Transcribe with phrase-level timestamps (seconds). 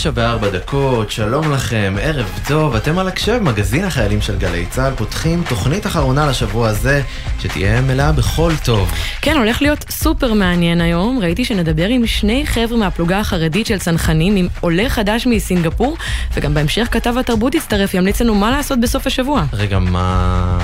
[0.00, 4.92] תשע וארבע דקות, שלום לכם, ערב טוב, אתם על הקשב, מגזין החיילים של גלי צה"ל,
[4.96, 7.02] פותחים תוכנית אחרונה לשבוע הזה,
[7.38, 8.92] שתהיה מלאה בכל טוב.
[9.22, 11.18] כן, הולך להיות סופר מעניין היום.
[11.22, 15.96] ראיתי שנדבר עם שני חבר'ה מהפלוגה החרדית של צנחנים, עם עולה חדש מסינגפור,
[16.34, 19.44] וגם בהמשך כתב התרבות יצטרף, ימליץ לנו מה לעשות בסוף השבוע.
[19.52, 20.58] רגע, מה...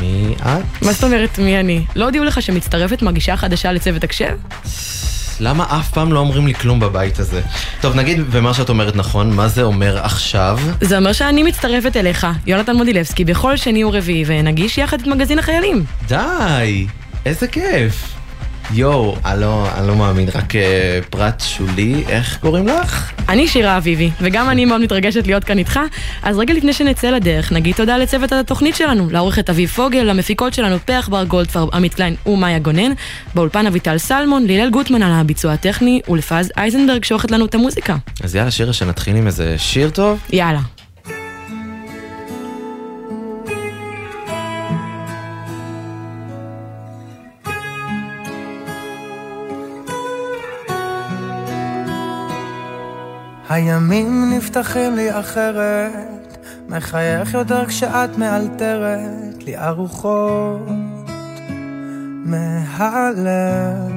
[0.00, 0.82] מי את?
[0.82, 1.84] מה זאת אומרת מי אני?
[1.96, 4.36] לא הודיעו לך שמצטרפת מגישה חדשה לצוות הקשב?
[5.40, 7.40] למה אף פעם לא אומרים לי כלום בבית הזה?
[7.80, 10.58] טוב, נגיד, ומה שאת אומרת נכון, מה זה אומר עכשיו?
[10.80, 15.84] זה אומר שאני מצטרפת אליך, יונתן מודילבסקי, בכל שני ורביעי, ונגיש יחד את מגזין החיילים.
[16.08, 16.86] די!
[17.26, 18.17] איזה כיף!
[18.72, 20.58] יואו, אני לא, אני לא מאמין, רק uh,
[21.10, 23.12] פרט שולי, איך קוראים לך?
[23.28, 25.80] אני שירה אביבי, וגם אני מאוד מתרגשת להיות כאן איתך,
[26.22, 30.78] אז רגע לפני שנצא לדרך, נגיד תודה לצוות התוכנית שלנו, לעורכת אביב פוגל, למפיקות שלנו
[30.84, 32.92] פרח בר גולדפרב, עמית קליין ומאיה גונן,
[33.34, 37.96] באולפן אביטל סלמון, לילל גוטמן על הביצוע הטכני, ולפז אייזנברג שעורכת לנו את המוזיקה.
[38.22, 40.18] אז יאללה, שירה, שנתחיל עם איזה שיר טוב?
[40.32, 40.77] יאללה.
[53.48, 60.68] הימים נפתחים לי אחרת, מחייך יותר כשאת מאלתרת לי ארוחות
[62.24, 63.92] מהלב.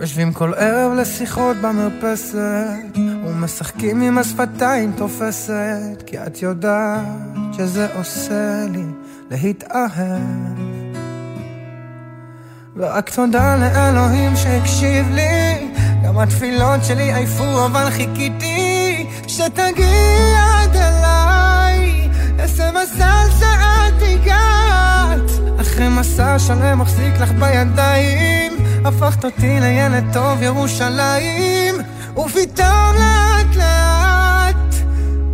[0.00, 7.04] יושבים כל ערב לשיחות במרפסת, ומשחקים עם השפתיים תופסת, כי את יודעת
[7.52, 8.84] שזה עושה לי
[9.30, 10.66] להתאהב.
[12.76, 15.75] ורק תודה לאלוהים שהקשיב לי
[16.16, 22.08] גם התפילות שלי עייפו, אבל חיכיתי שתגיע עד אליי.
[22.38, 25.60] איזה מזל שאת הגעת.
[25.60, 28.52] אחרי מסע שלם מחזיק לך בידיים,
[28.84, 31.74] הפכת אותי לילד טוב ירושלים,
[32.16, 34.74] ופתאום לאט לאט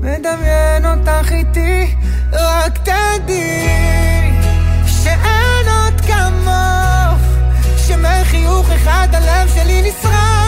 [0.00, 1.94] מדמיין אותך איתי,
[2.32, 4.32] רק תדעי
[4.86, 7.20] שאין עוד כמוך,
[7.76, 10.41] שמחיוך אחד הלב שלי נשרף,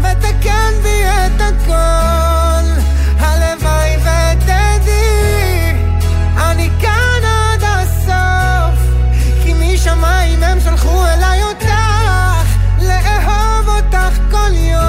[0.00, 2.80] ומתקן בי את הכל.
[3.18, 5.72] הלוואי ותדעי,
[6.36, 8.80] אני כאן עד הסוף,
[9.44, 11.66] כי משמיים הם שלחו אליי אותך,
[12.82, 14.80] לאהוב אותך כל יום.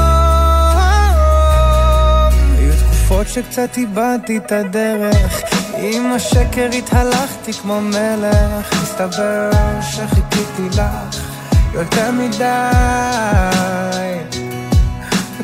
[2.58, 5.42] היו תקופות שקצת איבדתי את הדרך,
[5.78, 9.52] עם השקר התהלכתי כמו מלך, מסתבר
[9.82, 11.32] שחיכיתי לך.
[11.74, 12.46] יותר מדי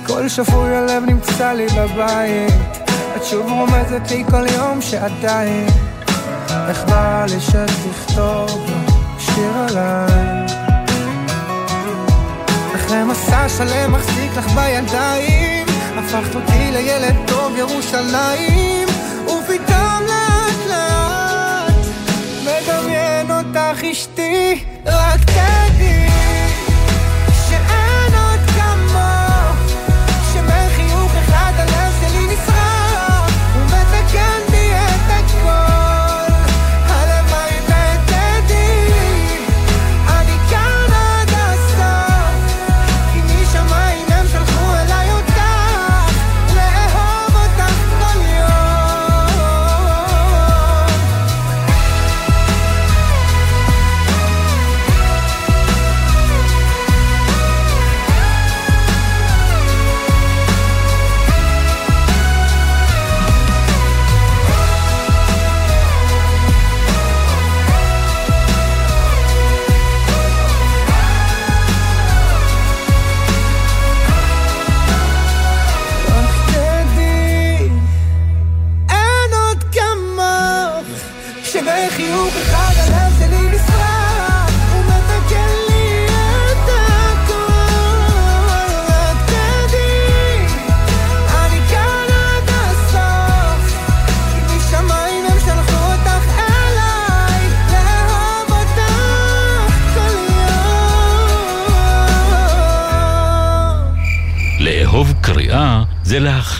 [0.03, 2.53] וכל שפוי הלב נמצא לי בבית.
[3.15, 5.67] את שוב רומזת לי כל יום שעדיין.
[6.69, 8.71] איך בא לי שתכתוב
[9.19, 10.45] שיר עליי?
[12.75, 15.67] אחרי מסע שלם מחזיק לך בידיים?
[15.97, 18.87] הפכת אותי לילד טוב ירושלים.
[19.25, 21.85] ופתאום לאט לאט
[22.43, 25.56] מדמיין אותך אשתי רק תדעי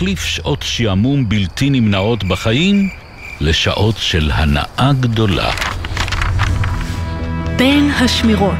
[0.08, 2.88] להחליף שעות שעמום בלתי נמנעות בחיים
[3.40, 5.50] לשעות של הנאה גדולה.
[7.56, 8.52] בין השמירות.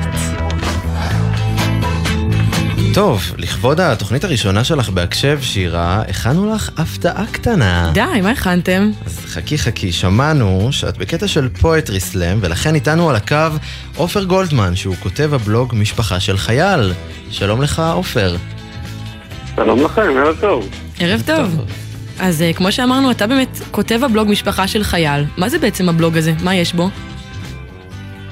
[2.95, 7.91] טוב, לכבוד התוכנית הראשונה שלך בהקשב, שירה, הכנו לך הפתעה קטנה.
[7.95, 8.91] די, מה הכנתם?
[9.07, 13.57] אז חכי חכי, שמענו שאת בקטע של פואטרי סלאם, ולכן איתנו על הקו
[13.97, 16.93] עופר גולדמן, שהוא כותב הבלוג משפחה של חייל.
[17.31, 18.37] שלום לך, עופר.
[19.57, 20.88] שלום לכם, ערב טוב.
[21.01, 21.65] ערב טוב.
[22.21, 25.23] אז אה, כמו שאמרנו, אתה באמת כותב הבלוג משפחה של חייל.
[25.39, 26.33] מה זה בעצם הבלוג הזה?
[26.45, 26.89] מה יש בו?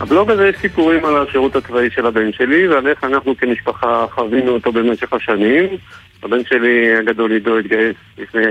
[0.01, 4.53] הבלוג הזה יש סיפורים על השירות הצבאי של הבן שלי ועל איך אנחנו כמשפחה חווינו
[4.53, 5.65] אותו במשך השנים.
[6.23, 8.43] הבן שלי הגדול עידו התגייס לפני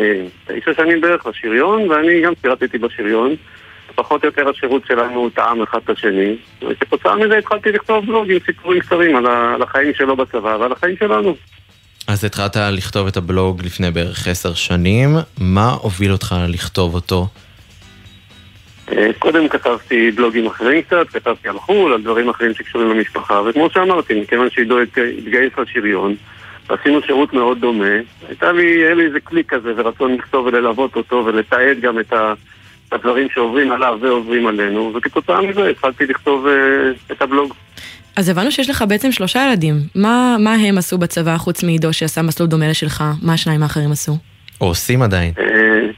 [0.45, 3.35] תשע שנים בערך לשריון ואני גם פירטתי בשריון.
[3.95, 6.35] פחות או יותר השירות שלנו טעם אחד את השני
[6.69, 11.35] וכתוצאה מזה התחלתי לכתוב בלוג עם סיפורים קצרים על החיים שלו בצבא ועל החיים שלנו.
[12.07, 17.27] אז התחלת לכתוב את הבלוג לפני בערך עשר שנים, מה הוביל אותך לכתוב אותו?
[18.91, 23.69] אה, קודם כתבתי בלוגים אחרים קצת, כתבתי על חו"ל, על דברים אחרים שקשורים למשפחה, וכמו
[23.69, 26.15] שאמרתי, מכיוון שעידו התגייס לשריון,
[26.69, 27.95] עשינו שירות מאוד דומה,
[28.27, 32.13] הייתה לי, היה לי איזה קליק כזה ורצון לכתוב וללוות אותו ולתעד גם את
[32.91, 37.53] הדברים שעוברים עליו ועוברים עלינו, וכתוצאה מזה התחלתי לכתוב uh, את הבלוג.
[38.15, 39.75] אז הבנו שיש לך בעצם שלושה ילדים.
[39.95, 43.03] מה, מה הם עשו בצבא חוץ מעידו שעשה מסלול דומה לשלך?
[43.21, 44.17] מה השניים האחרים עשו?
[44.61, 45.33] או עושים עדיין.
[45.39, 45.89] אה,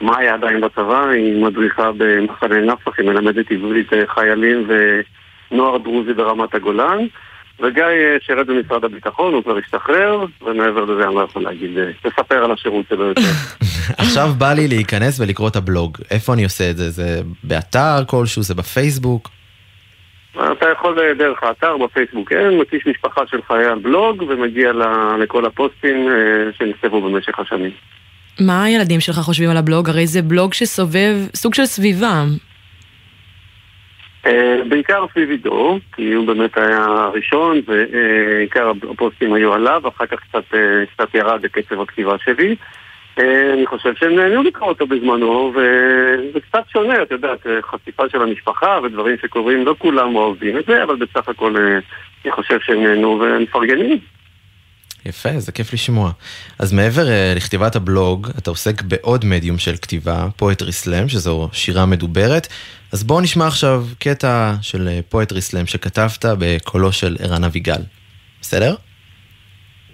[0.00, 4.68] מאיה עדיין בצבא, היא מדריכה במחנה נפח, היא מלמדת עברית אה, חיילים
[5.50, 6.98] ונוער דרוזי ברמת הגולן.
[7.60, 11.70] וגיא אה, שירת במשרד הביטחון, הוא כבר השתחרר, ומעבר לזה אני לא יכול להגיד,
[12.04, 13.22] לספר על השירות שלו יותר.
[13.98, 15.98] עכשיו בא לי להיכנס ולקרוא את הבלוג.
[16.10, 16.90] איפה אני עושה את זה?
[16.90, 18.42] זה באתר כלשהו?
[18.42, 19.30] זה בפייסבוק?
[20.36, 24.72] אתה יכול אה, דרך האתר, בפייסבוק אין, מקיש משפחה של חייל בלוג ומגיע
[25.20, 27.70] לכל הפוסטים אה, שנכתבו במשך השנים.
[28.40, 29.88] מה הילדים שלך חושבים על הבלוג?
[29.88, 32.24] הרי זה בלוג שסובב סוג של סביבה.
[34.26, 40.18] אה, בעיקר סביב עידו, כי הוא באמת היה הראשון ועיקר הפוסטים היו עליו, אחר כך
[40.94, 42.56] קצת ירד בקצב הכתיבה שלי.
[43.18, 48.02] אה, אני חושב שהם נהנו לקרוא אותו בזמנו, וזה קצת שונה, את יודעת, אה, חשיפה
[48.12, 51.78] של המשפחה ודברים שקורים, לא כולם אוהבים את זה, אבל בסך הכל אה,
[52.24, 53.98] אני חושב שהם נהנו ומפרגנים.
[55.06, 56.10] יפה, זה כיף לשמוע.
[56.58, 61.86] אז מעבר uh, לכתיבת הבלוג, אתה עוסק בעוד מדיום של כתיבה, פואטרי סלאם, שזו שירה
[61.86, 62.48] מדוברת.
[62.92, 67.80] אז בואו נשמע עכשיו קטע של פואטרי סלאם שכתבת בקולו של ערן אביגל.
[68.40, 68.74] בסדר?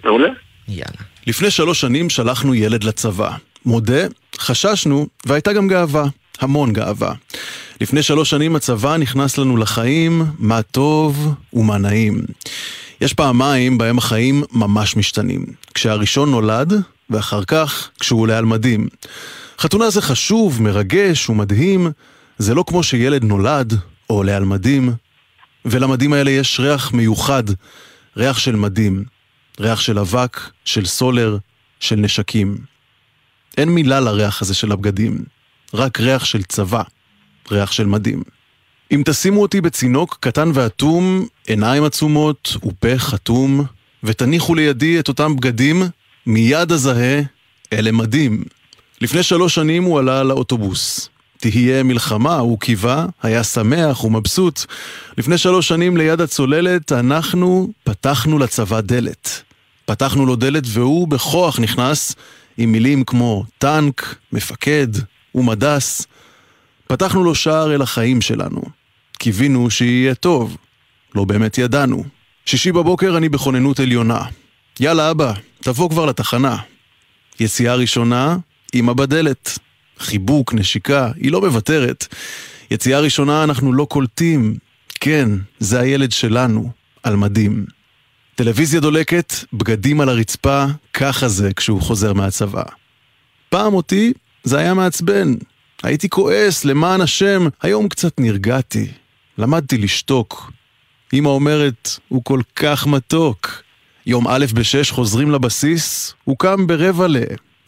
[0.03, 0.29] מעולה.
[0.67, 1.10] יאללה.
[1.27, 3.31] לפני שלוש שנים שלחנו ילד לצבא.
[3.65, 4.01] מודה,
[4.37, 6.05] חששנו, והייתה גם גאווה.
[6.39, 7.13] המון גאווה.
[7.81, 12.21] לפני שלוש שנים הצבא נכנס לנו לחיים, מה טוב ומה נעים.
[13.01, 15.45] יש פעמיים בהם החיים ממש משתנים.
[15.73, 16.73] כשהראשון נולד,
[17.09, 18.87] ואחר כך כשהוא עולה על מדים.
[19.59, 21.91] חתונה זה חשוב, מרגש ומדהים,
[22.37, 23.73] זה לא כמו שילד נולד
[24.09, 24.93] או עולה על מדים.
[25.65, 27.43] ולמדים האלה יש ריח מיוחד,
[28.17, 29.03] ריח של מדים.
[29.61, 31.37] ריח של אבק, של סולר,
[31.79, 32.57] של נשקים.
[33.57, 35.23] אין מילה לריח הזה של הבגדים,
[35.73, 36.81] רק ריח של צבא,
[37.51, 38.23] ריח של מדים.
[38.91, 43.65] אם תשימו אותי בצינוק קטן ואטום, עיניים עצומות ופה חתום,
[44.03, 45.83] ותניחו לידי את אותם בגדים,
[46.25, 47.21] מיד אזהה,
[47.73, 48.43] אלה מדים.
[49.01, 51.09] לפני שלוש שנים הוא עלה לאוטובוס.
[51.37, 54.61] תהיה מלחמה, הוא קיווה, היה שמח ומבסוט.
[55.17, 59.43] לפני שלוש שנים ליד הצוללת, אנחנו פתחנו לצבא דלת.
[59.91, 62.15] פתחנו לו דלת והוא בכוח נכנס
[62.57, 64.87] עם מילים כמו טנק, מפקד
[65.35, 66.07] ומדס.
[66.87, 68.61] פתחנו לו שער אל החיים שלנו.
[69.19, 70.57] קיווינו שיהיה טוב.
[71.15, 72.03] לא באמת ידענו.
[72.45, 74.21] שישי בבוקר אני בכוננות עליונה.
[74.79, 76.57] יאללה אבא, תבוא כבר לתחנה.
[77.39, 78.37] יציאה ראשונה,
[78.75, 79.59] אמא בדלת.
[79.99, 82.15] חיבוק, נשיקה, היא לא מוותרת.
[82.71, 84.55] יציאה ראשונה אנחנו לא קולטים.
[84.99, 85.29] כן,
[85.59, 86.71] זה הילד שלנו,
[87.03, 87.65] על מדים.
[88.43, 92.63] טלוויזיה דולקת, בגדים על הרצפה, ככה זה כשהוא חוזר מהצבא.
[93.49, 95.33] פעם אותי זה היה מעצבן.
[95.83, 98.87] הייתי כועס, למען השם, היום קצת נרגעתי.
[99.37, 100.51] למדתי לשתוק.
[101.13, 103.63] אמא אומרת, הוא כל כך מתוק.
[104.05, 107.17] יום א' בשש חוזרים לבסיס, הוא קם ברבע ל...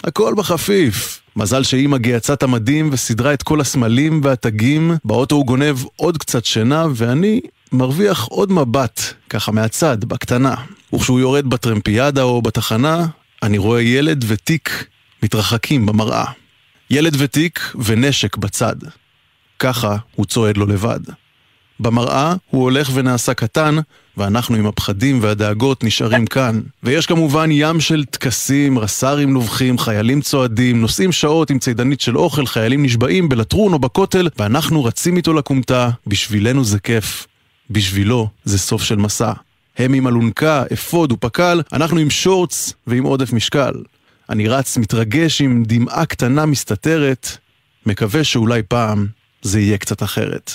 [0.03, 1.21] הכל בחפיף.
[1.35, 6.45] מזל שאימא גייצה את המדים וסידרה את כל הסמלים והתגים, באוטו הוא גונב עוד קצת
[6.45, 7.41] שינה, ואני
[7.73, 10.55] מרוויח עוד מבט, ככה מהצד, בקטנה.
[10.93, 13.05] וכשהוא יורד בטרמפיאדה או בתחנה,
[13.43, 14.85] אני רואה ילד ותיק
[15.23, 16.25] מתרחקים במראה.
[16.89, 18.75] ילד ותיק ונשק בצד.
[19.59, 20.99] ככה הוא צועד לו לבד.
[21.79, 23.75] במראה הוא הולך ונעשה קטן,
[24.17, 26.61] ואנחנו עם הפחדים והדאגות נשארים כאן.
[26.83, 32.45] ויש כמובן ים של טקסים, רס"רים נובחים, חיילים צועדים, נוסעים שעות עם צידנית של אוכל,
[32.45, 37.27] חיילים נשבעים בלטרון או בכותל, ואנחנו רצים איתו לכומתה, בשבילנו זה כיף.
[37.69, 39.31] בשבילו זה סוף של מסע.
[39.77, 43.73] הם עם אלונקה, אפוד ופק"ל, אנחנו עם שורטס ועם עודף משקל.
[44.29, 47.37] אני רץ, מתרגש עם דמעה קטנה מסתתרת,
[47.85, 49.07] מקווה שאולי פעם
[49.41, 50.51] זה יהיה קצת אחרת.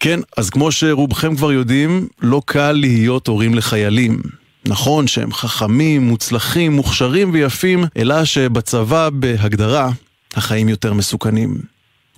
[0.00, 4.22] כן, אז כמו שרובכם כבר יודעים, לא קל להיות הורים לחיילים.
[4.66, 9.90] נכון שהם חכמים, מוצלחים, מוכשרים ויפים, אלא שבצבא, בהגדרה,
[10.34, 11.58] החיים יותר מסוכנים.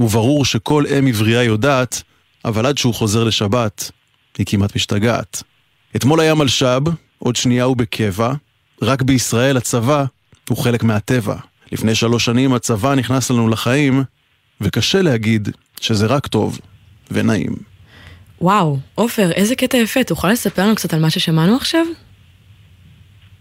[0.00, 2.02] וברור שכל אם עברייה יודעת,
[2.44, 3.90] אבל עד שהוא חוזר לשבת,
[4.38, 5.42] היא כמעט משתגעת.
[5.96, 6.82] אתמול היה מלש"ב,
[7.18, 8.32] עוד שנייה הוא בקבע,
[8.82, 10.04] רק בישראל הצבא
[10.48, 11.36] הוא חלק מהטבע.
[11.72, 14.02] לפני שלוש שנים הצבא נכנס לנו לחיים,
[14.60, 15.48] וקשה להגיד
[15.80, 16.58] שזה רק טוב
[17.10, 17.52] ונעים.
[18.40, 21.86] וואו, עופר, איזה קטע יפה, תוכל לספר לנו קצת על מה ששמענו עכשיו?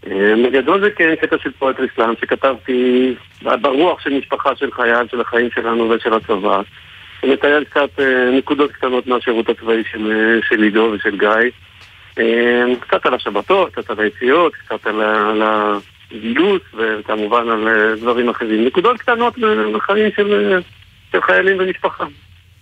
[0.06, 5.20] אה, בגדול זה כן קטע של פרויקט אסלאם שכתבתי ברוח של משפחה של חייל, של
[5.20, 6.60] החיים שלנו ושל הצבא.
[7.20, 11.50] שמתאר קצת אה, נקודות קטנות מהשירות הצבאי של, אה, של עידו ושל גיא.
[12.80, 15.42] קצת על השבתות, קצת על היציאות, קצת על, על
[16.10, 18.66] הגיוס וכמובן על דברים אחרים.
[18.66, 19.38] נקודות קטנות
[19.74, 20.60] בחיים של,
[21.12, 22.04] של חיילים ומשפחה.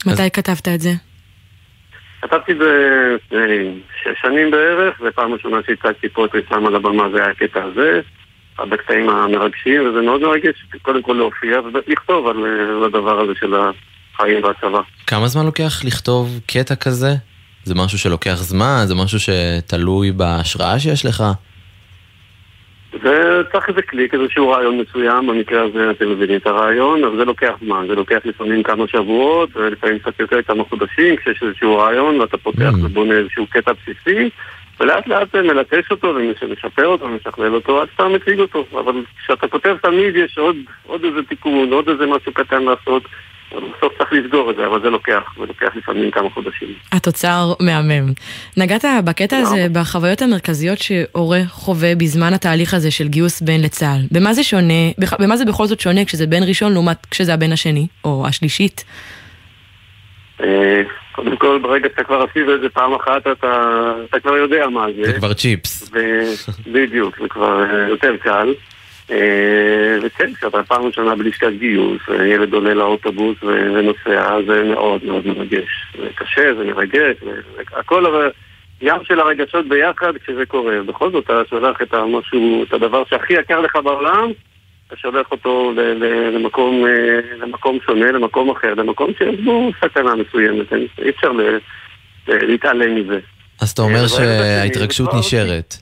[0.06, 0.90] מתי כתבת את זה?
[2.22, 7.10] כתבתי את זה לפני שש שנים בערך, ופעם ראשונה שהצגתי פה את ריסם על הבמה
[7.10, 8.00] זה היה הקטע הזה,
[8.56, 13.54] אחד הקטעים המרגשים, וזה מאוד מרגש קודם כל להופיע ולכתוב על, על הדבר הזה של
[14.16, 14.80] החיים והצבא.
[15.06, 17.14] כמה זמן לוקח לכתוב קטע כזה?
[17.64, 18.82] זה משהו שלוקח זמן?
[18.84, 21.24] זה משהו שתלוי בהשראה שיש לך?
[22.94, 27.52] וצריך איזה קליק, איזשהו רעיון מסוים, במקרה הזה אתם מבינים את הרעיון, אבל זה לוקח
[27.64, 32.36] זמן, זה לוקח לפעמים כמה שבועות, ולפעמים קצת יותר כמה חודשים, כשיש איזשהו רעיון ואתה
[32.36, 32.84] פותח mm.
[32.84, 34.30] ובונה איזשהו קטע בסיסי,
[34.80, 38.94] ולאט לאט מלטש אותו ומשפר אותו ומשכלל אותו עד שאתה מציג אותו, אבל
[39.24, 40.56] כשאתה כותב תמיד יש עוד,
[40.86, 43.02] עוד איזה תיקון, עוד איזה משהו קטן לעשות.
[43.52, 46.68] בסוף צריך לסגור את זה, אבל זה לוקח, זה לוקח לפעמים כמה חודשים.
[46.92, 48.12] התוצר מהמם.
[48.56, 54.00] נגעת בקטע הזה בחוויות המרכזיות שהורה חווה בזמן התהליך הזה של גיוס בן לצה"ל.
[54.12, 57.86] במה זה שונה, במה זה בכל זאת שונה כשזה בן ראשון לעומת כשזה הבן השני,
[58.04, 58.84] או השלישית?
[60.40, 64.68] אה, קודם כל, ברגע שאתה כבר עשית את זה פעם אחת, אתה, אתה כבר יודע
[64.68, 65.12] מה זה.
[65.12, 65.90] זה כבר צ'יפס.
[66.66, 68.54] בדיוק, זה כבר אה, יותר קל.
[69.10, 75.68] אה, וכן, כשאתה פעם ראשונה בלשכת גיוס, ילד עולה לאוטובוס ונוסע, זה מאוד מאוד מרגש.
[75.98, 77.16] זה קשה, זה מרגש,
[77.72, 78.30] הכל אבל...
[78.80, 80.82] ים של הרגשות ביחד כשזה קורה.
[80.86, 84.30] בכל זאת אתה שולח את המשהו, את הדבר שהכי יקר לך בעולם,
[84.86, 85.72] אתה שולח אותו
[86.32, 91.32] למקום, אה, למקום שונה, למקום אחר, למקום שיש בו סכנה מסוימת, אי אפשר
[92.28, 93.18] להתעלם מזה.
[93.60, 95.76] אז אתה אומר אה, שההתרגשות נשארת.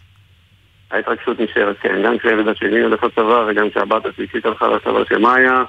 [0.94, 2.02] ההתרגשות נשארת, כן.
[2.04, 5.62] גם כשהילד השני הולך לצבא וגם כשהבת השלישית הלכה לצבא של מאיה,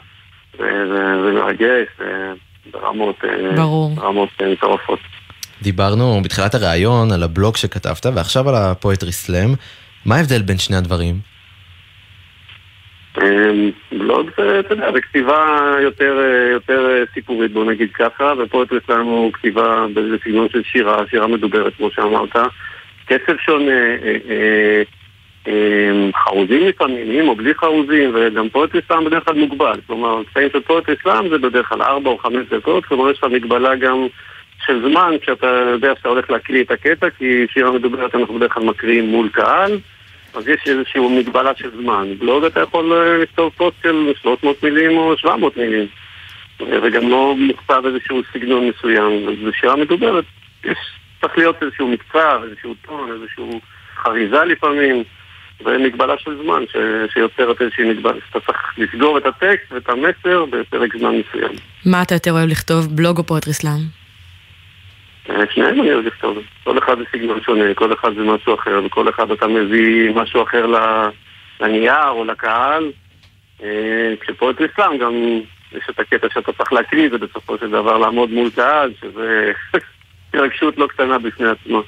[0.57, 1.87] זה מרגש,
[2.71, 3.15] ברמות
[4.39, 4.99] אה, מטורפות.
[5.61, 9.49] דיברנו בתחילת הראיון על הבלוג שכתבת, ועכשיו על הפואטרי סלאם.
[10.05, 11.15] מה ההבדל בין שני הדברים?
[13.21, 16.17] אמ, בלוג זה, אתה יודע, זה כתיבה יותר,
[16.51, 21.73] יותר סיפורית, בוא נגיד ככה, ופואטרי סלאם הוא כתיבה באיזה סגנון של שירה, שירה מדוברת,
[21.77, 22.35] כמו שאמרת.
[23.05, 24.83] קצב שונה, אה, אה,
[26.15, 29.79] חרוזים לפעמים, או בלי חרוזים, וגם פואט אסלאם בדרך כלל מוגבל.
[29.87, 33.23] כלומר, קטעים של פואט אסלאם זה בדרך כלל 4 או 5 דקות, כלומר יש לך
[33.23, 34.07] מגבלה גם
[34.65, 38.63] של זמן, כשאתה יודע שאתה הולך להקריא את הקטע, כי שירה מדוברת אנחנו בדרך כלל
[38.63, 39.77] מקריאים מול קהל,
[40.33, 42.07] אז יש איזושהי מגבלה של זמן.
[42.19, 45.85] בלוג אתה יכול אה, לכתוב פוסט של 300 מילים או 700 מילים,
[46.59, 49.27] וגם לא מוכתב איזשהו סגנון מסוים.
[49.29, 50.25] אז בשירה מדוברת
[50.63, 50.77] יש,
[51.21, 53.59] צריך להיות איזשהו מקצר, איזשהו טון, איזשהו
[53.95, 55.03] חריזה לפעמים.
[55.61, 56.75] ומגבלה של זמן ש...
[57.13, 58.19] שיוצרת איזושהי מגבלה.
[58.29, 61.51] אתה צריך לסגור את הטקסט ואת המסר בפרק זמן מסוים.
[61.85, 63.81] מה אתה יותר אוהב לכתוב, בלוג או פואטרי סלאם?
[65.29, 66.37] אה, שניהם אני אוהב לכתוב.
[66.63, 70.43] כל אחד זה סגנון שונה, כל אחד זה משהו אחר, וכל אחד אתה מביא משהו
[70.43, 70.65] אחר
[71.61, 72.91] לנייר או לקהל.
[73.63, 75.13] אה, כשפואטרי סלאם גם
[75.71, 79.51] יש את הקטע שאתה צריך להקריא ובסופו של דבר לעמוד מול קהל, שזה
[80.29, 81.81] התרגשות לא קטנה בפני עצמו.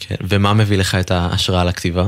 [0.00, 2.04] כן, ומה מביא לך את ההשראה לכתיבה?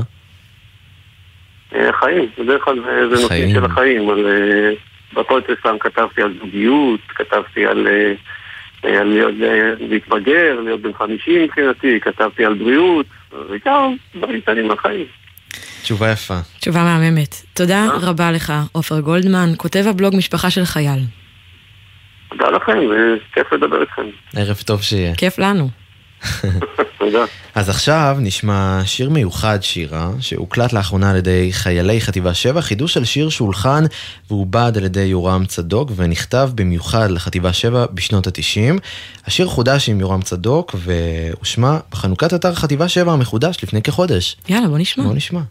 [1.75, 4.09] אה, חיים, בדרך כלל זה נושאים של החיים.
[4.09, 4.71] על, אה,
[5.13, 9.33] בפודקאסט כתבתי על זוגיות, כתבתי על, אה, על להיות,
[9.79, 13.05] להתבגר, להיות בן 50 מבחינתי, כתבתי על בריאות,
[13.49, 15.05] בעיקר דברים קטנים מהחיים.
[15.81, 16.39] תשובה יפה.
[16.59, 17.35] תשובה מהממת.
[17.53, 20.99] תודה רבה לך, עופר גולדמן, כותב הבלוג משפחה של חייל.
[22.29, 24.01] תודה לכם, וכיף לדבר איתכם.
[24.35, 25.15] ערב טוב שיהיה.
[25.15, 25.69] כיף לנו.
[26.99, 27.25] תודה.
[27.55, 33.05] אז עכשיו נשמע שיר מיוחד שירה, שהוקלט לאחרונה על ידי חיילי חטיבה 7, חידוש של
[33.05, 33.83] שיר שהולחן
[34.29, 38.79] ועובד על ידי יורם צדוק ונכתב במיוחד לחטיבה 7 בשנות ה-90.
[39.25, 44.37] השיר חודש עם יורם צדוק והושמע בחנוכת אתר חטיבה 7 המחודש לפני כחודש.
[44.49, 45.03] יאללה, בוא נשמע.
[45.03, 45.41] בוא נשמע.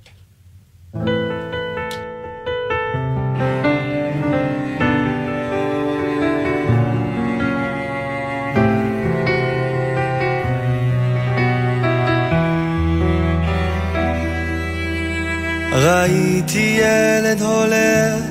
[15.89, 18.23] ראיתי ילד הולך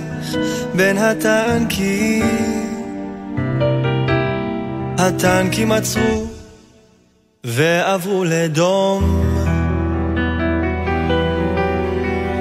[0.76, 2.26] בין הטנקים.
[4.98, 6.28] הטנקים עצרו
[7.44, 9.24] ועברו לדום.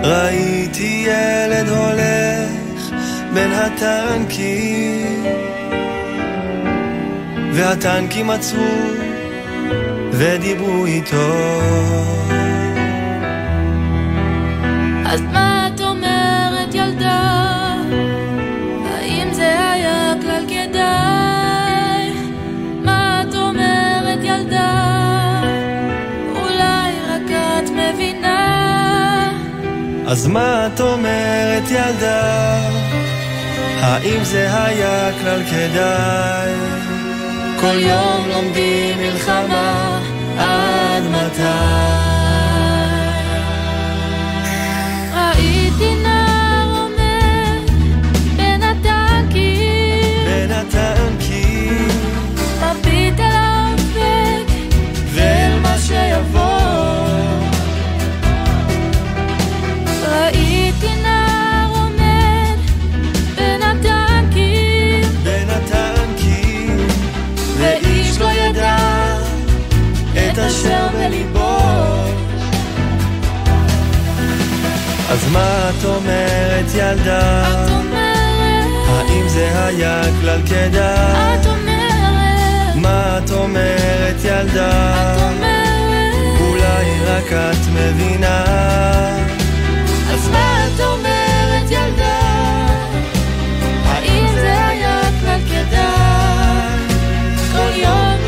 [0.05, 2.97] ראיתי ילד הולך
[3.35, 5.25] בין הטנקים.
[7.53, 8.77] והטנקים עצרו
[10.13, 11.57] ודיברו איתו
[15.09, 17.75] אז מה את אומרת ילדה?
[18.91, 22.11] האם זה היה כלל כדאי?
[22.85, 25.43] מה את אומרת ילדה?
[26.37, 29.31] אולי רק את מבינה?
[30.07, 32.59] אז מה את אומרת ילדה?
[33.81, 36.53] האם זה היה כלל כדאי?
[37.61, 40.01] כל יום לומדים מלחמה
[40.39, 42.26] עד מתי?
[75.37, 77.43] מה את אומרת ילדה?
[77.43, 81.41] את אומרת, האם זה היה כלל כדאי?
[81.41, 85.05] את אומרת, מה את אומרת ילדה?
[85.15, 88.45] את אומרת אולי רק את מבינה
[90.13, 92.21] אז מה את אומרת ילדה?
[93.85, 96.97] האם זה היה כלל כדאי?
[97.53, 98.26] כל יום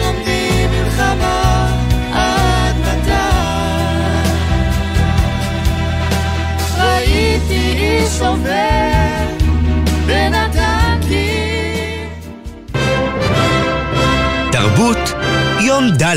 [8.20, 9.26] עובר
[10.06, 12.08] בין הטנקים
[14.52, 15.14] תרבות
[15.60, 16.16] יום ד'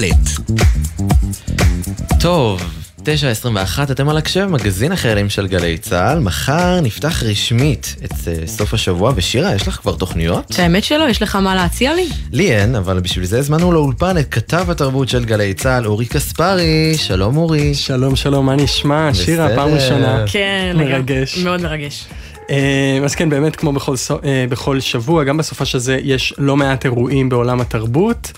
[2.20, 2.62] טוב,
[3.06, 6.20] 9.21, אתם על הקשב, מגזין החיילים של גלי צה"ל.
[6.20, 10.60] מחר נפתח רשמית את uh, סוף השבוע, ושירה, יש לך כבר תוכניות?
[10.60, 12.10] האמת שלא, יש לך מה להציע לי?
[12.32, 16.94] לי אין, אבל בשביל זה הזמנו לאולפן את כתב התרבות של גלי צה"ל, אורי קספרי.
[16.98, 17.74] שלום אורי.
[17.74, 19.10] שלום שלום, מה נשמע?
[19.14, 19.50] שירה.
[19.56, 20.24] פעם ראשונה.
[20.28, 21.38] כן, מרגש.
[21.38, 22.06] מאוד מרגש.
[22.52, 26.58] אה, אז כן, באמת כמו בכל, אה, בכל שבוע, גם בסופה של זה יש לא
[26.58, 28.32] מעט אירועים בעולם התרבות.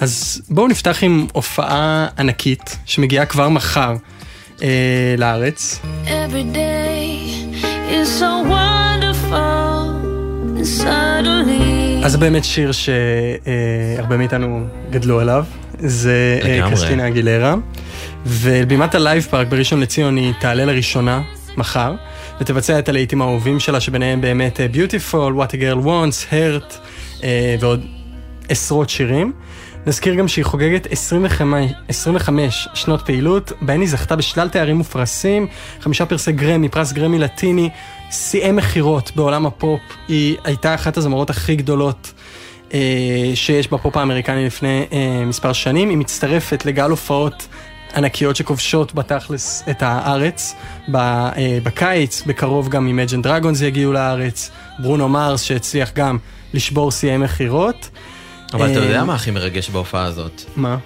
[0.00, 3.94] אז בואו נפתח עם הופעה ענקית שמגיעה כבר מחר
[4.62, 4.68] אה,
[5.18, 5.80] לארץ.
[6.04, 7.28] Every day
[7.90, 9.72] is so wonderful
[12.04, 15.44] אז זה באמת שיר שהרבה מאיתנו גדלו עליו.
[15.78, 16.70] זה אה, לגמרי.
[16.70, 17.54] קריסטינה אגילרה.
[18.26, 21.22] ובבימת הלייב פארק בראשון לציון היא תעלה לראשונה
[21.56, 21.94] מחר,
[22.42, 26.74] ותבצע את הלהיטים האהובים שלה, שביניהם באמת אה, Beautiful, What a Girl Wants, Hurt,
[27.22, 27.86] אה, ועוד
[28.48, 29.32] עשרות שירים.
[29.86, 35.46] נזכיר גם שהיא חוגגת 25, 25 שנות פעילות, בהן היא זכתה בשלל תארים ופרסים,
[35.80, 37.68] חמישה פרסי גרמי, פרס גרמי לטיני,
[38.10, 39.80] שיאי מכירות בעולם הפופ.
[40.08, 42.12] היא הייתה אחת הזמרות הכי גדולות
[42.74, 45.90] אה, שיש בפופ האמריקני לפני אה, מספר שנים.
[45.90, 47.48] היא מצטרפת לגל הופעות
[47.96, 50.54] ענקיות שכובשות בתכלס את הארץ.
[50.94, 56.18] אה, בקיץ, בקרוב גם Imagine Dragons יגיעו לארץ, ברונו מרס שהצליח גם
[56.54, 57.88] לשבור שיאי מכירות.
[58.54, 60.42] אבל אתה אה, יודע מה הכי מרגש בהופעה הזאת?
[60.56, 60.76] מה?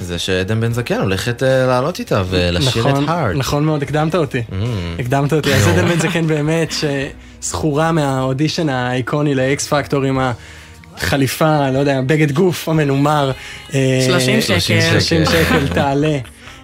[0.00, 3.36] זה שעדן בן זקן הולכת אה, לעלות איתה ולשיר את נכון, הארד.
[3.36, 4.42] נכון מאוד, הקדמת אותי.
[4.50, 4.54] Mm.
[4.98, 5.54] הקדמת אותי.
[5.54, 6.72] אז עדן בן זקן באמת
[7.40, 10.18] שזכורה מהאודישן האיקוני לאקס פקטור עם
[10.96, 13.32] החליפה, לא יודע, בגד גוף המנומר.
[13.74, 14.58] אה, 30 שקל.
[14.58, 16.18] 30 שקל תעלה.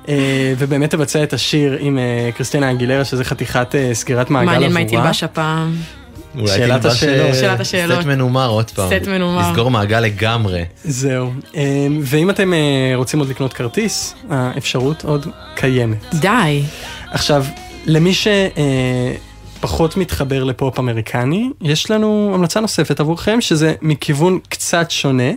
[0.08, 4.54] אה, ובאמת תבצע את השיר עם אה, קריסטינה אגילרה, שזה חתיכת אה, סגירת מעגל עבורה.
[4.54, 5.76] מעניין מה היא תלבש הפעם.
[6.46, 7.34] שאלת השאלות.
[7.34, 8.00] שאלת השאלות.
[8.00, 8.88] סט מנומר עוד פעם.
[8.88, 9.50] סט מנומר.
[9.50, 10.64] לסגור מעגל לגמרי.
[10.84, 11.32] זהו.
[12.02, 12.52] ואם אתם
[12.94, 16.14] רוצים עוד לקנות כרטיס, האפשרות עוד קיימת.
[16.14, 16.62] די.
[17.10, 17.44] עכשיו,
[17.86, 18.12] למי
[19.58, 25.30] שפחות מתחבר לפופ אמריקני, יש לנו המלצה נוספת עבורכם, שזה מכיוון קצת שונה.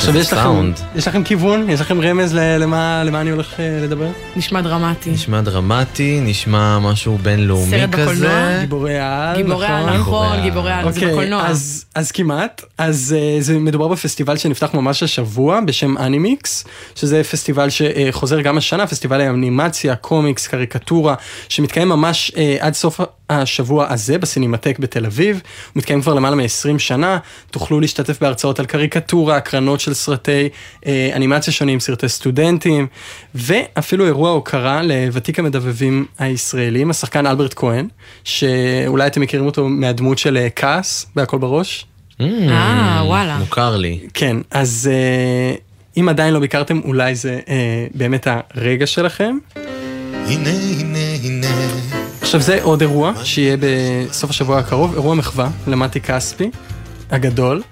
[0.00, 0.72] עכשיו יש לכם.
[0.94, 1.70] יש לכם כיוון?
[1.70, 4.08] יש לכם רמז למה, למה אני הולך אה, לדבר?
[4.36, 5.10] נשמע דרמטי.
[5.10, 8.14] נשמע דרמטי, נשמע משהו בינלאומי סרט בקולנוע?
[8.14, 8.58] כזה.
[8.60, 9.88] גיבורי העל, גיבורי נכון?
[9.88, 11.46] העל, נכון, גיבורי העל, זה אוקיי, בקולנוע.
[11.46, 12.62] אז, אז כמעט.
[12.78, 18.86] אז uh, זה מדובר בפסטיבל שנפתח ממש השבוע בשם אנימיקס, שזה פסטיבל שחוזר גם השנה,
[18.86, 21.14] פסטיבל האנימציה, קומיקס, קריקטורה,
[21.48, 23.00] שמתקיים ממש uh, עד סוף
[23.30, 25.42] השבוע הזה בסינמטק בתל אביב, הוא
[25.76, 27.18] מתקיים כבר למעלה מ-20 שנה,
[27.50, 30.48] תוכלו להשתתף בהרצאות על קריקטורה, הקרנות של סרטי
[30.86, 32.86] אה, אנימציה שונים, סרטי סטודנטים,
[33.34, 37.88] ואפילו אירוע הוקרה לוותיק המדבבים הישראלים, השחקן אלברט כהן,
[38.24, 41.86] שאולי אתם מכירים אותו מהדמות של אה, כעס, בהכל בראש.
[42.20, 43.38] אה, וואלה.
[43.38, 43.98] מוכר לי.
[44.14, 45.54] כן, אז אה,
[45.96, 49.38] אם עדיין לא ביקרתם, אולי זה אה, באמת הרגע שלכם.
[50.12, 51.99] הנה, הנה, הנה.
[52.22, 56.50] עכשיו זה עוד אירוע שיהיה בסוף השבוע הקרוב, אירוע מחווה למטי כספי
[57.10, 57.62] הגדול.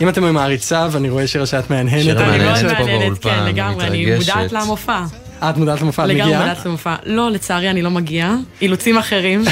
[0.00, 2.02] אם אתם ממעריציו, אני רואה שירה שאת מהנהנת.
[2.02, 4.16] שירה אני מאוד מהנהנת פה מעניינת, באולפן, כן, לגמרי, אני.
[4.16, 5.04] מודעת למופע.
[5.38, 6.40] את מודעת למופע, את לגמרי מגיעה?
[6.40, 6.94] מודעת למופע.
[7.04, 8.36] לא, לצערי אני לא מגיעה.
[8.62, 9.44] אילוצים אחרים.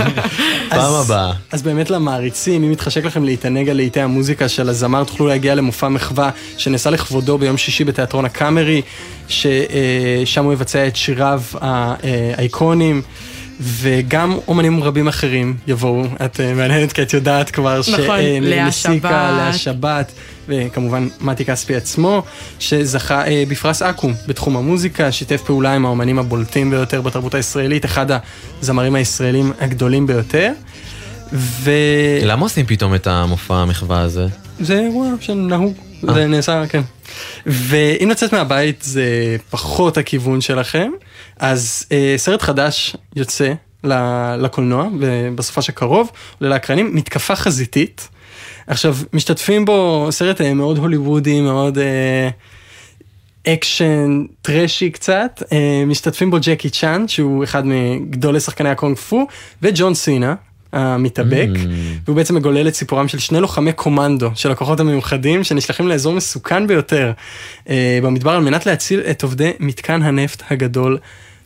[0.70, 1.32] פעם הבאה.
[1.52, 5.88] אז באמת למעריצים, אם מתחשק לכם להתענג על לעיתי המוזיקה של הזמר, תוכלו להגיע למופע
[5.88, 8.82] מחווה שנעשה לכבודו ביום שישי בתיאטרון הקאמרי,
[9.28, 13.02] ששם הוא יבצע את שיריו האיקונים.
[13.60, 18.66] וגם אומנים רבים אחרים יבואו, את אה, מהנהנת כי את יודעת כבר נכון, שמרים לאה
[18.66, 19.10] מסיקה, שבת.
[19.10, 20.12] לאה שבת,
[20.48, 22.22] וכמובן מתי כספי עצמו,
[22.58, 28.06] שזכה אה, בפרס אקו"ם בתחום המוזיקה, שיתף פעולה עם האומנים הבולטים ביותר בתרבות הישראלית, אחד
[28.62, 30.52] הזמרים הישראלים הגדולים ביותר.
[31.32, 31.70] ו...
[32.22, 34.26] למה עושים פתאום את המופע המחווה הזה?
[34.60, 35.74] זה אירוע שנהוג,
[36.08, 36.14] אה.
[36.14, 36.82] זה נעשה, כן.
[37.46, 40.90] ואם לצאת מהבית זה פחות הכיוון שלכם,
[41.38, 43.52] אז אה, סרט חדש יוצא
[44.38, 44.88] לקולנוע
[45.34, 48.08] בסופה שקרוב, עולה לאקרנים, מתקפה חזיתית.
[48.66, 52.28] עכשיו, משתתפים בו סרט אה, מאוד הוליוודי, מאוד אה,
[53.46, 59.26] אקשן, טרשי קצת, אה, משתתפים בו ג'קי צ'אן, שהוא אחד מגדולי שחקני הקונג פו,
[59.62, 60.34] וג'ון סינה.
[60.72, 61.58] המתאבק, Mm.
[62.04, 66.66] והוא בעצם מגולל את סיפורם של שני לוחמי קומנדו של הכוחות המיוחדים שנשלחים לאזור מסוכן
[66.66, 67.12] ביותר
[67.68, 70.98] אה, במדבר על מנת להציל את עובדי מתקן הנפט הגדול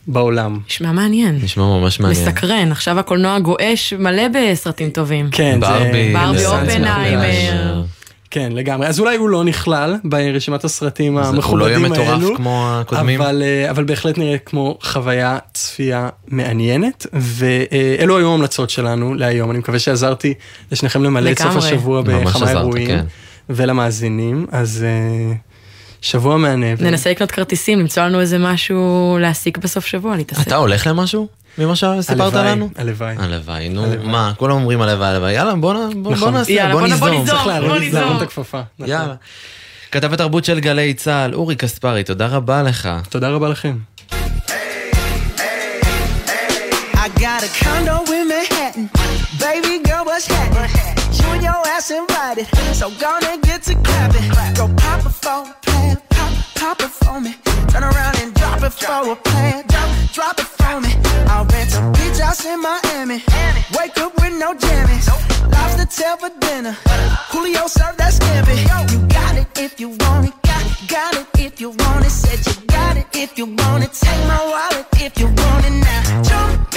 [0.06, 0.58] בעולם.
[0.68, 1.38] נשמע מעניין.
[1.42, 2.28] נשמע ממש מעניין.
[2.28, 5.28] מסקרן, עכשיו הקולנוע גועש מלא בסרטים טובים.
[5.32, 7.82] כן, ברבי, ברבי, אופנהיימר.
[8.37, 8.87] כן, לגמרי.
[8.87, 12.18] אז אולי הוא לא נכלל ברשימת הסרטים אז הוא לא המכובדים יהיה האלו.
[12.18, 13.20] מטורף כמו הקודמים?
[13.22, 19.51] אבל, אה, אבל בהחלט נראה כמו חוויה צפייה מעניינת, ואלו היו ההמלצות שלנו להיום.
[19.51, 20.35] אני מקווה שעזרתי
[20.72, 21.57] לשניכם למלא את סוף.
[21.57, 23.05] השבוע בכמה אירועים, כן.
[23.51, 25.35] ולמאזינים, אז אה,
[26.01, 26.66] שבוע מהנה.
[26.81, 30.46] ננסה לקנות כרטיסים, למצוא לנו איזה משהו להסיק בסוף שבוע, להתעסק.
[30.46, 31.29] אתה הולך למשהו?
[31.59, 32.69] ממה שסיפרת לנו?
[32.77, 33.14] הלוואי.
[33.19, 33.85] הלוואי, נו.
[34.03, 35.75] מה, כולם אומרים הלוואי, הלוואי, יאללה, בוא
[36.12, 36.35] נכון.
[36.35, 37.27] נעשה, בוא ניזום.
[37.27, 38.16] צריך להרים בוא להרים ניזום.
[38.16, 38.61] את הכפפה.
[38.79, 38.92] נכון.
[38.95, 39.14] יאללה.
[39.92, 42.88] כתב התרבות של גלי צה"ל, אורי כספרי, תודה רבה לך.
[43.09, 43.77] תודה רבה לכם.
[47.05, 48.85] I got a condo in Manhattan.
[49.45, 50.73] Baby girl, what's happening?
[51.19, 52.47] You and your ass invited.
[52.81, 54.29] So gonna get to clapping.
[54.59, 55.97] Go pop it for a plan.
[56.14, 57.33] Pop, pop it for me.
[57.73, 59.57] Turn around and drop it for a plan.
[59.73, 61.06] Drop, drop it for me.
[61.28, 63.22] I'll rent a beach house in Miami.
[63.78, 65.06] Wake up with no jammies.
[65.52, 66.76] Lobster tail for dinner.
[67.30, 68.56] Julio served that scampi.
[68.92, 70.34] You got it if you want it.
[70.42, 72.10] Got it, got it if you want it.
[72.10, 73.92] Said you got it if you want it.
[73.92, 76.22] Take my wallet if you want it now.
[76.22, 76.75] Jump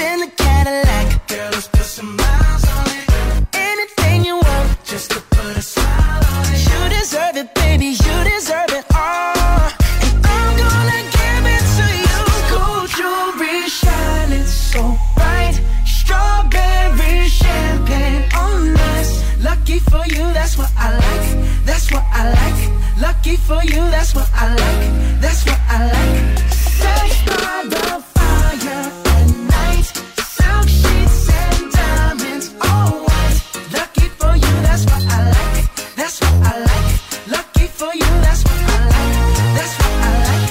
[23.29, 25.21] Lucky for you, that's what I like.
[25.21, 26.39] That's what I like.
[26.49, 29.85] Sex by the fire at night.
[30.17, 33.37] Silk sheets and diamonds, all white.
[33.71, 35.69] Lucky for you, that's what I like.
[35.95, 36.89] That's what I like.
[37.29, 39.13] Lucky for you, that's what I like.
[39.53, 40.49] That's what I like.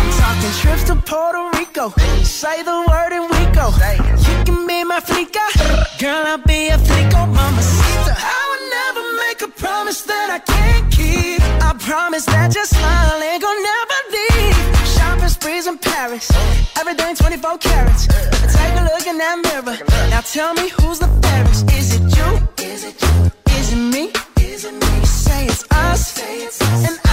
[0.00, 1.92] I'm talking trips to Puerto Rico.
[2.24, 3.68] Say the word and we go.
[4.24, 5.44] You can be my flica.
[6.00, 6.38] Girl, I'll
[12.14, 14.86] promise that your smile ain't gonna never leave.
[14.86, 16.30] Shopping sprees in Paris.
[16.78, 18.06] Everything 24 carats.
[18.06, 19.76] Take a look in that mirror.
[20.10, 21.70] Now tell me who's the fairest.
[21.72, 22.30] Is it you?
[22.64, 23.30] Is it you?
[23.58, 24.12] Is it me?
[24.38, 25.00] Is it me?
[25.00, 26.18] You say it's us.
[26.86, 27.03] And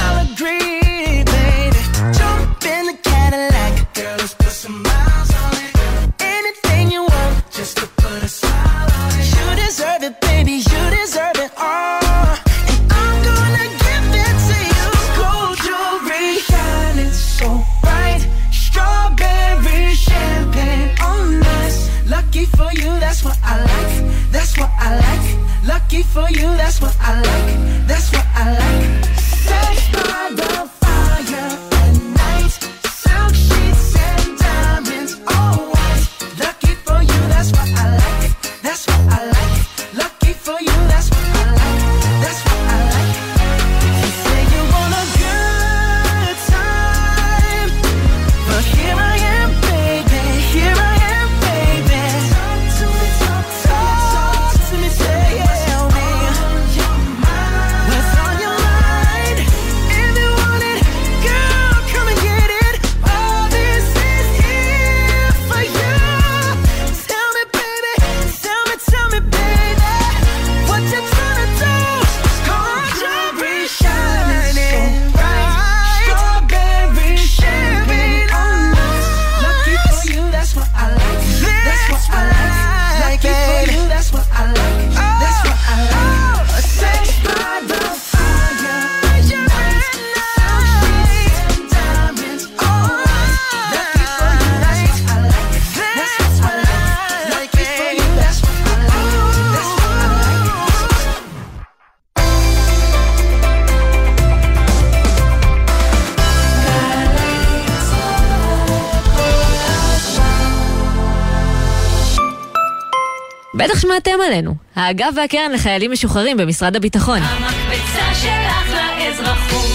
[114.92, 117.20] האגף והקרן לחיילים משוחררים במשרד הביטחון.
[117.22, 119.66] המקפצה שלך לאזרחות.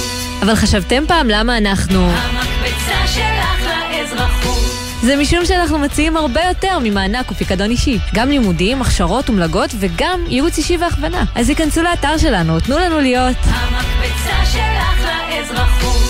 [0.42, 2.10] אבל חשבתם פעם למה אנחנו...
[2.10, 4.58] המקפצה שלך לאזרחות.
[5.02, 7.98] זה משום שאנחנו מציעים הרבה יותר ממענק ופיקדון אישי.
[8.14, 11.24] גם לימודים, הכשרות ומלגות וגם ייעוץ אישי והכוונה.
[11.34, 13.36] אז היכנסו לאתר שלנו, תנו לנו להיות.
[13.44, 16.05] המקפצה שלך לאזרחות.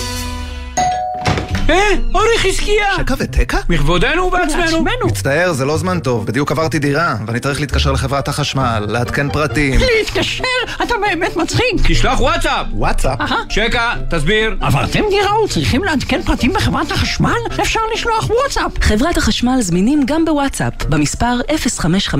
[1.69, 1.75] אה,
[2.13, 2.85] אורי חזקיה!
[2.97, 3.57] שקע ותקע?
[3.69, 4.85] מכבודנו ובעצמנו.
[5.05, 6.25] מצטער, זה לא זמן טוב.
[6.25, 9.79] בדיוק עברתי דירה, ואני צריך להתקשר לחברת החשמל, לעדכן פרטים.
[9.99, 10.43] להתקשר?
[10.83, 11.63] אתה באמת מצחיק.
[11.87, 12.65] תשלח וואטסאפ.
[12.71, 13.19] וואטסאפ?
[13.49, 14.55] שקע, תסביר.
[14.61, 17.31] עברתם דירה וצריכים לעדכן פרטים בחברת החשמל?
[17.61, 18.71] אפשר לשלוח וואטסאפ.
[18.83, 22.15] חברת החשמל זמינים גם בוואטסאפ, במספר 055-7000-103.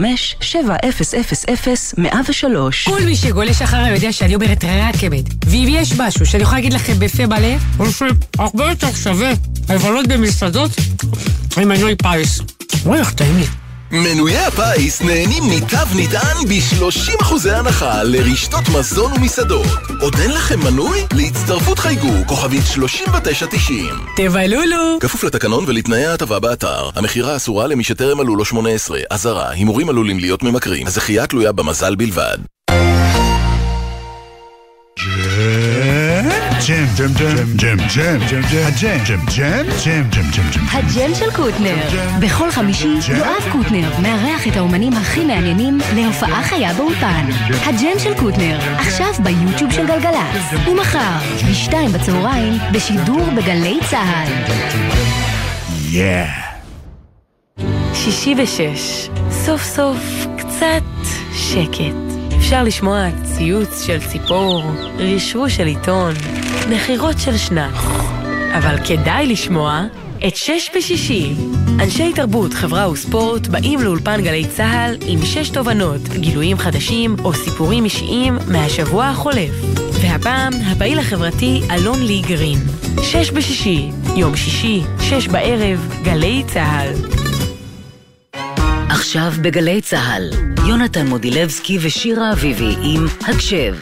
[2.85, 5.25] כל מי שגולש אחריי יודע שאני אומרת רק אמת.
[5.47, 7.87] ואם יש משהו שאני יכולה להגיד לכם בפה מלא, הוא
[8.39, 9.31] הרבה יותר שווה
[9.69, 10.71] לבלות במסעדות
[11.57, 12.41] עם מנוי פיס.
[12.83, 13.45] וואי, איך טעים לי.
[13.91, 19.67] מנויי הפיס נהנים מתו נטען ב-30% הנחה לרשתות מזון ומסעדות.
[20.01, 20.99] עוד אין לכם מנוי?
[21.13, 23.85] להצטרפות חייגו, כוכבית 3990.
[24.15, 24.97] תבלולו!
[24.99, 26.89] כפוף לתקנון ולתנאי ההטבה באתר.
[26.95, 28.99] המכירה אסורה למי שטרם מלאו לו 18.
[29.09, 30.87] אזהרה, הימורים עלולים להיות ממכרים.
[30.87, 32.37] הזכייה תלויה במזל בלבד.
[34.99, 35.66] ג'ם,
[36.67, 40.65] ג'ם, ג'ם, ג'ם, ג'ם, ג'ם, ג'ם, הג'ם, ג'ם, ג'ם, ג'ם, ג'ם, ג'ם, ג'ם.
[40.71, 41.75] הג'ם של קוטנר.
[42.19, 47.25] בכל חמישי יואב קוטנר מארח את האומנים הכי מעניינים להופעה חיה באולפן.
[47.65, 50.67] הג'ם של קוטנר, עכשיו ביוטיוב של גלגלצ.
[50.67, 51.17] ומחר,
[51.49, 54.31] בשתיים בצהריים, בשידור בגלי צה"ל.
[55.91, 56.25] יא.
[57.93, 60.83] שישי ושש, סוף סוף קצת
[61.33, 62.16] שקט.
[62.37, 64.63] אפשר לשמוע ציוץ של ציפור,
[64.97, 66.13] רשרוש של עיתון,
[66.69, 67.73] נחירות של שנץ.
[68.57, 69.83] אבל כדאי לשמוע
[70.27, 71.33] את שש בשישי.
[71.79, 77.83] אנשי תרבות, חברה וספורט באים לאולפן גלי צה"ל עם שש תובנות, גילויים חדשים או סיפורים
[77.85, 79.51] אישיים מהשבוע החולף.
[80.01, 82.59] והפעם, הפעיל החברתי אלון לי גרין.
[83.01, 87.16] שש בשישי, יום שישי, שש בערב, גלי צה"ל.
[89.07, 90.29] עכשיו בגלי צה"ל,
[90.67, 93.75] יונתן מודילבסקי ושירה אביבי עם הקשב.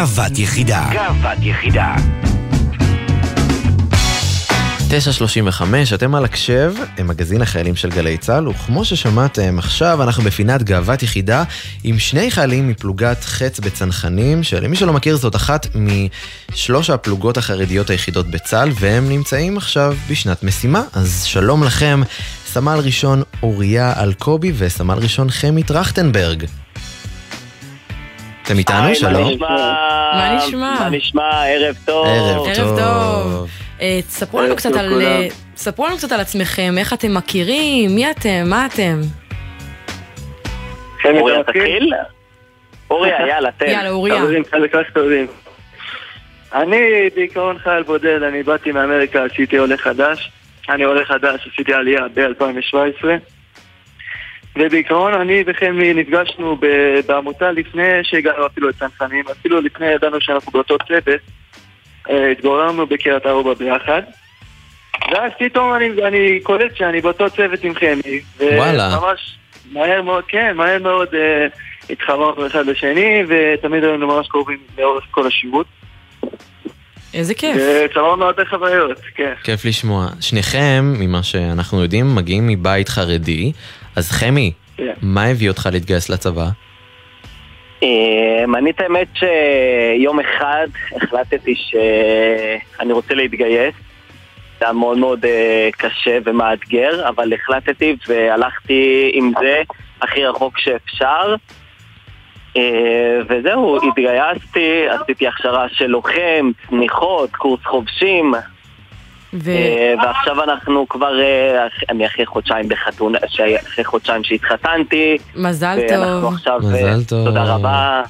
[0.00, 0.88] גאוות יחידה.
[0.92, 1.94] גאוות יחידה.
[4.90, 11.02] 935, אתם על הקשב, מגזין החיילים של גלי צה"ל, וכמו ששמעתם עכשיו, אנחנו בפינת גאוות
[11.02, 11.44] יחידה
[11.84, 18.26] עם שני חיילים מפלוגת חץ בצנחנים, שלמי שלא מכיר זאת אחת משלוש הפלוגות החרדיות היחידות
[18.26, 20.82] בצה"ל, והם נמצאים עכשיו בשנת משימה.
[20.92, 22.02] אז שלום לכם,
[22.46, 26.46] סמל ראשון אוריה אלקובי וסמל ראשון חמי טרכטנברג.
[28.50, 28.94] אתם איתנו?
[28.94, 29.12] שלום.
[29.12, 30.14] מה נשמע?
[30.14, 30.76] מה נשמע?
[30.80, 31.46] מה נשמע?
[31.46, 32.06] ערב טוב.
[32.06, 33.48] ערב טוב.
[33.80, 35.02] אה, תספרו לנו קצת על...
[35.02, 39.00] אה, ספרו לנו קצת על עצמכם, איך אתם מכירים, מי אתם, מה אתם.
[41.04, 41.92] אוריה, תתחיל?
[42.90, 43.66] אוריה, יאללה, תן.
[43.66, 44.22] יאללה, אוריה.
[46.54, 50.30] אני בעיקרון חייל בודד, אני באתי מאמריקה, עשיתי עולה חדש.
[50.68, 53.06] אני עולה חדש, עשיתי עלייה ב-2017.
[54.56, 56.56] ובעיקרון אני וחמי נפגשנו
[57.06, 61.20] בעמותה לפני שהגענו אפילו לצנחנים, אפילו לפני ידענו שאנחנו באותו צוות.
[62.10, 64.02] אה, התגוררנו בקריית ארבע ביחד.
[65.12, 68.20] ואז פתאום אני, אני קולט שאני באותו צוות עם חמי.
[68.40, 68.98] וואלה.
[68.98, 69.38] וממש
[69.72, 71.46] מהר מאוד, כן, מהר מאוד אה,
[71.90, 75.66] התחברנו אחד לשני, ותמיד היינו ממש קרובים לאורך כל השירות.
[77.14, 77.56] איזה כיף.
[77.56, 79.32] וצברנו הרבה חוויות, כן.
[79.44, 80.06] כיף לשמוע.
[80.20, 83.52] שניכם, ממה שאנחנו יודעים, מגיעים מבית חרדי,
[84.00, 84.92] אז חמי, כן.
[85.02, 86.46] מה הביא אותך להתגייס לצבא?
[87.82, 93.74] אמ, אני את האמת שיום אחד החלטתי שאני רוצה להתגייס.
[94.58, 99.62] זה היה מאוד מאוד אה, קשה ומאתגר, אבל החלטתי והלכתי עם זה
[100.02, 101.34] הכי רחוק שאפשר.
[102.56, 108.34] אה, וזהו, התגייסתי, עשיתי הכשרה של לוחם, צניחות, קורס חובשים.
[109.34, 109.50] ו...
[109.50, 113.18] אה, ועכשיו אנחנו כבר, אה, אני אחרי חודשיים בחתונה,
[113.66, 115.16] אחרי חודשיים שהתחתנתי.
[115.36, 116.34] מזל ואנחנו טוב.
[116.34, 117.24] עכשיו, מזל אה, טוב.
[117.24, 118.02] תודה רבה.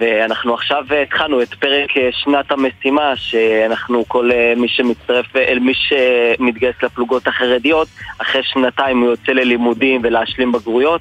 [0.00, 5.26] ואנחנו עכשיו התחלנו את פרק שנת המשימה, שאנחנו, כל מי שמצטרף,
[5.60, 11.00] מי שמתגייס לפלוגות החרדיות, אחרי שנתיים הוא יוצא ללימודים ולהשלים בגרויות,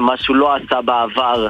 [0.00, 1.48] מה שהוא לא עשה בעבר,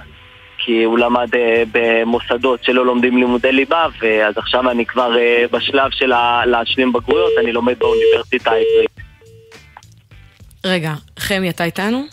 [0.67, 5.91] כי הוא למד אה, במוסדות שלא לומדים לימודי ליבה, ואז עכשיו אני כבר אה, בשלב
[5.91, 6.13] של
[6.47, 8.91] להשלים בגרויות, אני לומד באוניברסיטה העברית.
[10.65, 12.05] רגע, חמי, אתה איתנו?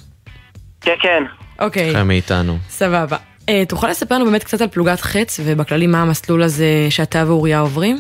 [0.82, 1.24] כן, כן.
[1.60, 2.58] אוקיי, חמי איתנו.
[2.70, 3.18] סבבה.
[3.50, 7.60] אה, תוכל לספר לנו באמת קצת על פלוגת חץ, ובכללי מה המסלול הזה שאתה ואוריה
[7.60, 7.97] עוברים?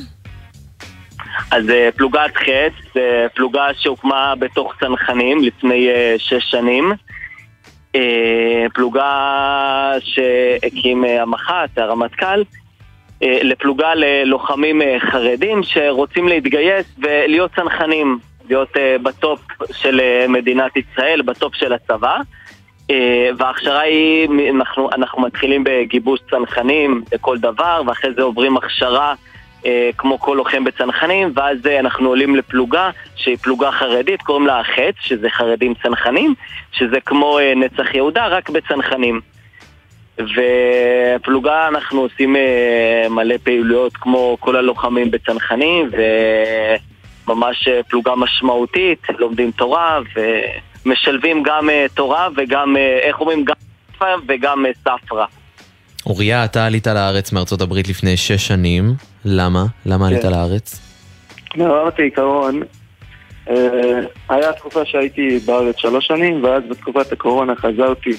[1.51, 6.91] אז אה, פלוגת חץ, אה, פלוגה שהוקמה בתוך צנחנים לפני אה, שש שנים.
[7.95, 12.43] אה, פלוגה שהקים אה, המח"ט, הרמטכ"ל,
[13.23, 14.81] אה, לפלוגה ללוחמים
[15.11, 18.19] חרדים שרוצים להתגייס ולהיות צנחנים,
[18.49, 18.69] להיות
[19.03, 19.39] ב top
[19.71, 22.17] של מדינת ישראל, ב top של הצבא.
[23.37, 29.13] וההכשרה היא, אנחנו, אנחנו מתחילים בגיבוש צנחנים לכל דבר, ואחרי זה עוברים הכשרה
[29.97, 34.95] כמו כל לוחם בצנחנים, ואז אה, אנחנו עולים לפלוגה שהיא פלוגה חרדית, קוראים לה החץ,
[34.99, 36.33] שזה חרדים צנחנים,
[36.71, 39.21] שזה כמו אה, נצח יהודה, רק בצנחנים.
[40.17, 45.89] ופלוגה אנחנו עושים אה, מלא פעילויות כמו כל הלוחמים בצנחנים,
[47.27, 49.99] וממש אה, פלוגה משמעותית, לומדים תורה
[50.85, 53.55] ומשלבים גם אה, תורה וגם, אה, איך אומרים, גם
[53.95, 55.25] ספרא וגם אה, ספרא.
[56.05, 59.12] אוריה, אתה עלית לארץ מארצות הברית לפני שש שנים.
[59.25, 59.65] למה?
[59.85, 60.31] למה עלית כן.
[60.31, 60.79] לארץ?
[61.55, 62.61] לא, אמרתי עיקרון,
[63.49, 63.99] אה,
[64.29, 68.11] היה תקופה שהייתי בארץ שלוש שנים, ואז בתקופת הקורונה חזרתי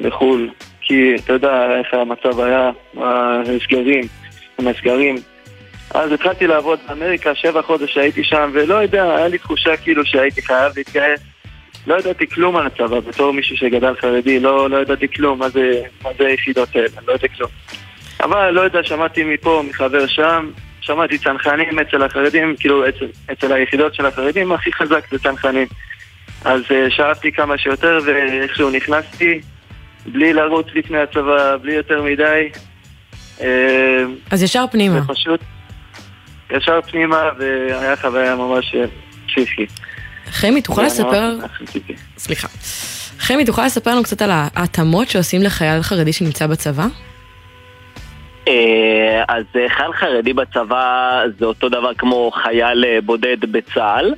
[0.00, 0.50] לחו"ל,
[0.80, 4.04] כי אתה יודע איך המצב היה, הסגרים,
[4.58, 5.14] עם הסגרים.
[5.94, 10.42] אז התחלתי לעבוד באמריקה, שבע חודש שהייתי שם, ולא יודע, היה לי תחושה כאילו שהייתי
[10.42, 11.20] חייב להתגייס.
[11.86, 15.82] לא ידעתי כלום על הצבא, בתור מישהו שגדל חרדי, לא, לא ידעתי כלום, מה זה,
[16.04, 17.50] מה זה היחידות האלה, לא ידעתי כלום.
[18.24, 20.50] אבל לא יודע, שמעתי מפה, מחבר שם,
[20.80, 25.66] שמעתי צנחנים אצל החרדים, כאילו אצל, אצל היחידות של החרדים, הכי חזק זה צנחנים.
[26.44, 29.40] אז uh, שאפתי כמה שיותר, ואיכשהו נכנסתי,
[30.06, 32.48] בלי לרוץ לפני הצבא, בלי יותר מדי.
[33.40, 35.00] אה, אז ישר פנימה.
[35.04, 35.40] ופשוט
[36.50, 38.84] ישר פנימה, והיה חוויה ממש אה,
[39.26, 39.70] פסיכית.
[40.30, 41.36] חמי, תוכל כן, לספר...
[42.18, 42.48] סליחה.
[43.18, 46.86] חמי, תוכל לספר לנו קצת על ההתאמות שעושים לחייל חרדי שנמצא בצבא?
[48.48, 54.14] אה, אז אה, חייל חרדי בצבא זה אותו דבר כמו חייל אה, בודד בצה"ל.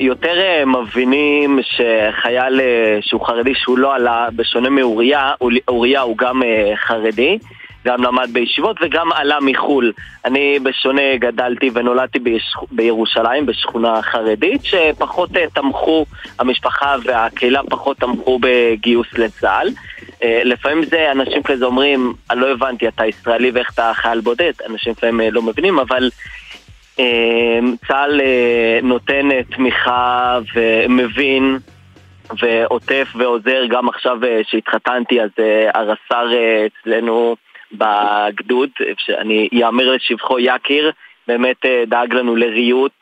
[0.00, 2.60] יותר מבינים שחייל
[3.00, 5.32] שהוא חרדי שהוא לא עלה, בשונה מאוריה,
[5.68, 6.42] אוריה הוא גם
[6.74, 7.38] חרדי,
[7.84, 9.92] גם למד בישיבות וגם עלה מחו"ל.
[10.24, 12.18] אני בשונה גדלתי ונולדתי.
[12.70, 16.06] בירושלים, בשכונה חרדית, שפחות אה, תמכו,
[16.38, 19.68] המשפחה והקהילה פחות תמכו בגיוס לצה"ל.
[20.22, 24.52] אה, לפעמים זה אנשים כזה אומרים, אני לא הבנתי, אתה ישראלי ואיך אתה חייל בודד,
[24.70, 26.10] אנשים לפעמים אה, לא מבינים, אבל
[27.86, 28.20] צה"ל
[28.82, 31.58] נותן תמיכה ומבין
[32.40, 35.30] ועוטף ועוזר, גם עכשיו שהתחתנתי, אז
[35.74, 36.28] הרס"ר
[36.66, 37.36] אצלנו
[37.78, 40.90] בגדוד, שאני יאמר לשבחו יקיר,
[41.28, 42.92] באמת אה, דאג לנו לריהוט.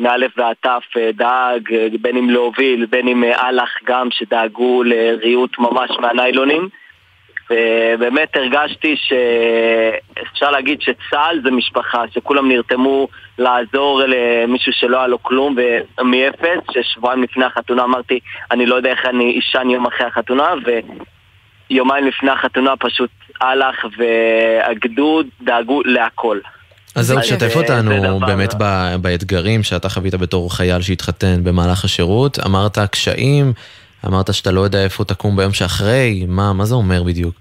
[0.00, 4.82] מאלף ועד תף אה, דאג, אה, בין אם להוביל, בין אם אה, אהלך גם, שדאגו
[4.82, 6.68] לריהוט ממש מהניילונים.
[7.50, 13.08] ובאמת הרגשתי שאפשר להגיד שצה"ל זה משפחה, שכולם נרתמו
[13.38, 15.56] לעזור למישהו שלא היה לו כלום,
[16.00, 20.54] ומאפס, ששבועיים לפני החתונה אמרתי, אני לא יודע איך אני אשן יום אחרי החתונה,
[21.70, 23.10] ויומיים לפני החתונה פשוט
[23.42, 26.38] אהלך והגדוד דאגו להכל.
[26.96, 31.84] אז זהו, אז, תשתף אה, אותנו באמת ב- באתגרים שאתה חווית בתור חייל שהתחתן במהלך
[31.84, 32.38] השירות.
[32.46, 33.52] אמרת קשיים,
[34.06, 37.34] אמרת שאתה לא יודע איפה תקום ביום שאחרי, מה, מה זה אומר בדיוק?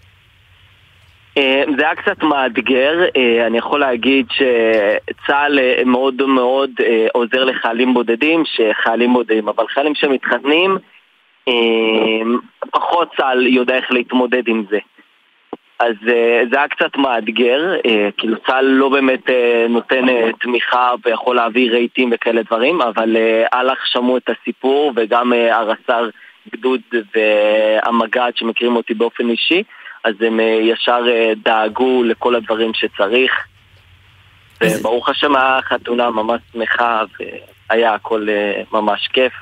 [1.37, 7.43] אה, זה היה קצת מאתגר, אה, אני יכול להגיד שצה"ל אה, מאוד מאוד אה, עוזר
[7.43, 10.77] לחיילים בודדים, שחיילים בודדים, אבל חיילים שמתחתנים, אה,
[12.71, 14.79] פחות צה"ל יודע איך להתמודד עם זה.
[15.79, 20.05] אז אה, זה היה קצת מאתגר, אה, כאילו צה"ל לא באמת אה, נותן
[20.41, 26.09] תמיכה ויכול להביא רהיטים וכאלה דברים, אבל אה, אלח שמעו את הסיפור וגם הרס"ר
[26.53, 26.81] גדוד
[27.15, 29.63] והמג"ד שמכירים אותי באופן אישי,
[30.03, 31.03] אז הם ישר
[31.43, 33.31] דאגו לכל הדברים שצריך.
[34.63, 37.03] וברוך השם היה חתונה ממש שמחה
[37.69, 38.27] והיה הכל
[38.71, 39.33] ממש כיף.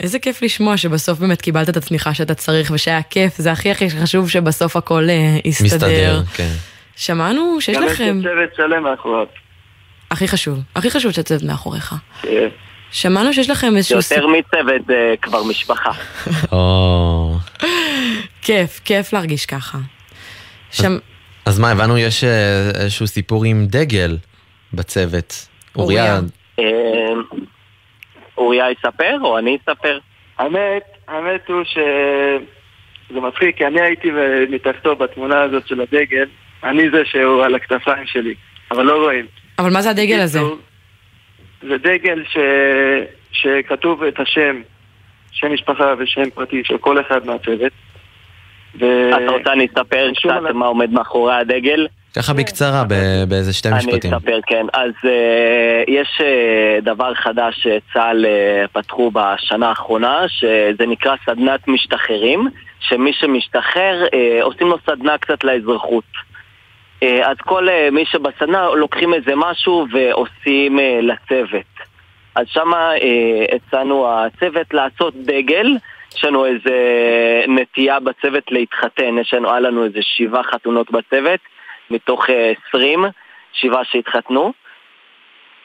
[0.00, 3.70] אה, איזה כיף לשמוע שבסוף באמת קיבלת את התמיכה שאתה צריך ושהיה כיף, זה הכי
[3.70, 5.66] הכי חשוב שבסוף הכל אה, יסתדר.
[5.66, 6.52] מסתדר, כן.
[6.96, 9.26] שמענו שיש גם יש לכם, צוות שלם מאחוריו.
[10.10, 11.94] הכי חשוב, הכי חשוב שהצוות מאחוריך.
[12.22, 12.48] כן.
[12.90, 15.90] שמענו שיש לכם איזשהו יותר מצוות זה כבר משפחה.
[16.52, 17.36] או...
[18.42, 19.78] כיף, כיף להרגיש ככה.
[20.70, 20.98] שם,
[21.46, 24.16] אז מה, הבנו יש אה, איזשהו סיפור עם דגל
[24.72, 25.48] בצוות.
[25.76, 26.20] אוריה,
[26.58, 26.64] אה,
[28.38, 29.98] אוריה יספר או אני אספר?
[30.38, 34.10] האמת, האמת הוא שזה מצחיק, כי אני הייתי
[34.50, 36.26] מתחתו בתמונה הזאת של הדגל,
[36.64, 38.34] אני זה שהוא על הכתפיים שלי,
[38.70, 39.26] אבל לא רואים.
[39.58, 40.40] אבל מה זה הדגל הזה?
[41.62, 42.36] זה דגל ש...
[43.32, 44.60] שכתוב את השם,
[45.32, 47.72] שם משפחה ושם פרטי של כל אחד מהצוות.
[48.80, 48.84] ו...
[49.08, 51.86] אתה רוצה אני אספר קצת מה עומד מאחורי הדגל?
[52.16, 54.12] ככה בקצרה, ב- באיזה שתי משפטים.
[54.12, 54.66] אני אספר, כן.
[54.72, 55.08] אז uh,
[55.88, 62.48] יש uh, דבר חדש שצה"ל uh, פתחו בשנה האחרונה, שזה נקרא סדנת משתחררים,
[62.80, 64.04] שמי שמשתחרר,
[64.42, 66.04] עושים לו סדנה קצת לאזרחות.
[67.02, 71.72] אז כל מי שבסדנה לוקחים איזה משהו ועושים לצוות.
[72.34, 72.90] אז שמה
[73.52, 75.66] הצענו הצוות לעשות דגל,
[76.16, 76.74] יש לנו איזה
[77.48, 81.40] נטייה בצוות להתחתן, יש לנו, היה לנו איזה שבעה חתונות בצוות.
[81.90, 83.04] מתוך אה, 20,
[83.52, 84.52] שבעה שהתחתנו.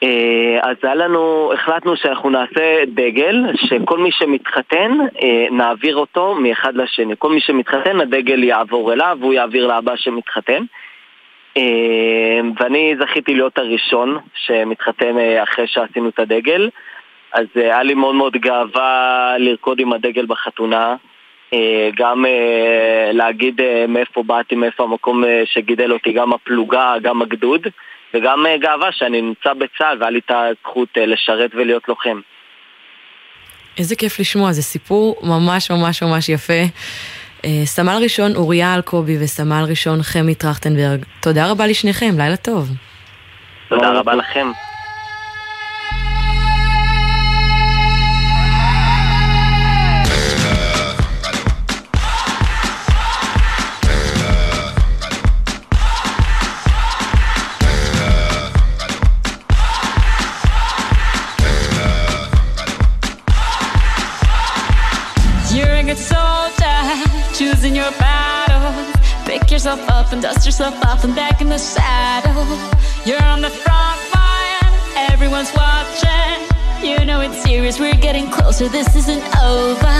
[0.02, 4.92] אה, אז היה לנו, החלטנו שאנחנו נעשה דגל, שכל מי שמתחתן,
[5.22, 7.14] אה, נעביר אותו מאחד לשני.
[7.18, 10.64] כל מי שמתחתן, הדגל יעבור אליו, והוא יעביר לאבא שמתחתן.
[11.56, 16.70] אה, ואני זכיתי להיות הראשון שמתחתן אה, אחרי שעשינו את הדגל.
[17.32, 20.96] אז אה, היה לי מאוד מאוד גאווה לרקוד עם הדגל בחתונה.
[21.52, 27.66] אה, גם אה, להגיד אה, מאיפה באתי, מאיפה המקום שגידל אותי, גם הפלוגה, גם הגדוד,
[28.14, 32.20] וגם גאווה שאני נמצא בצה"ל והיה לי את הזכות לשרת ולהיות לוחם.
[33.78, 36.62] איזה כיף לשמוע, זה סיפור ממש ממש ממש יפה.
[37.64, 42.68] סמל ראשון אוריה אלקובי וסמל ראשון חמי טרכטנברג, תודה רבה לשניכם, לילה טוב.
[43.68, 44.46] תודה רבה לכם.
[70.12, 72.44] And dust yourself off and back in the saddle.
[73.06, 74.72] You're on the front line,
[75.10, 76.38] everyone's watching.
[76.82, 79.96] You know it's serious, we're getting closer, this isn't over.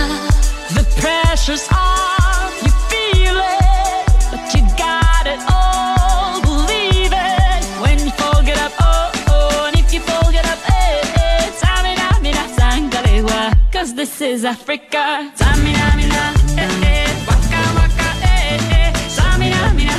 [0.77, 7.63] The pressure's on, you feel it, but you got it all, believe it.
[7.81, 11.51] When you fold it up, oh, oh, and if you fold it up, eh, eh,
[11.61, 15.31] Samina, mina, cause this is Africa.
[15.35, 19.92] Samina, mina, eh, eh, waka, waka, eh, eh, Samina, mina,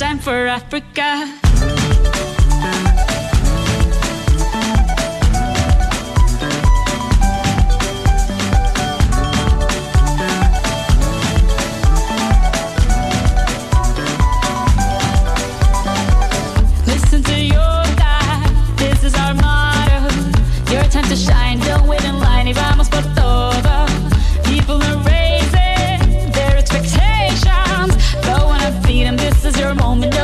[0.00, 1.49] time for Africa.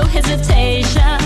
[0.09, 1.26] hesitation.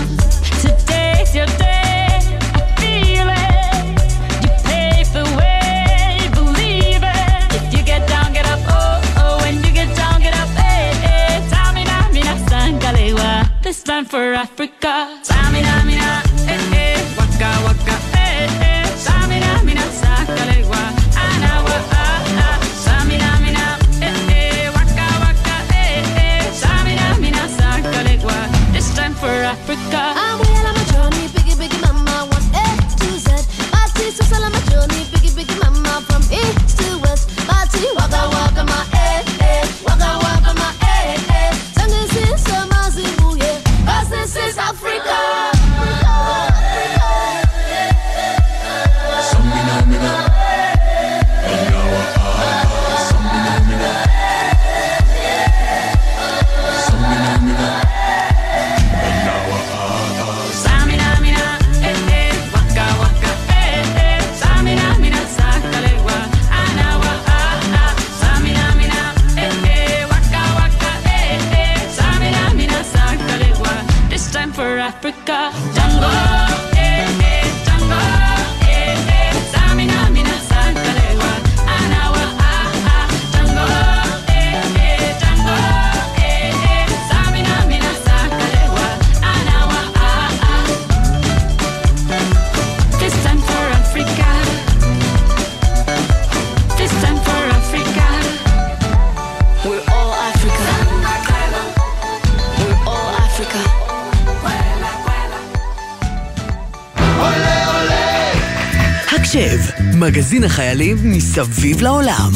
[110.01, 112.31] מגזין החיילים מסביב לעולם.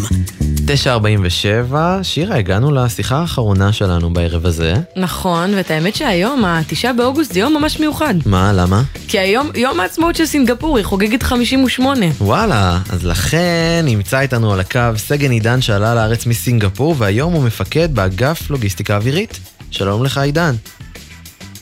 [1.71, 4.73] 9.47, שירה, הגענו לשיחה האחרונה שלנו בערב הזה.
[4.95, 8.13] נכון, ואת האמת שהיום, התשעה באוגוסט, זה יום ממש מיוחד.
[8.25, 8.83] מה, למה?
[9.07, 12.05] כי היום יום העצמאות של סינגפור, היא חוגגת 58.
[12.17, 17.95] וואלה, אז לכן נמצא איתנו על הקו סגן עידן שעלה לארץ מסינגפור, והיום הוא מפקד
[17.95, 19.39] באגף לוגיסטיקה אווירית.
[19.71, 20.55] שלום לך עידן.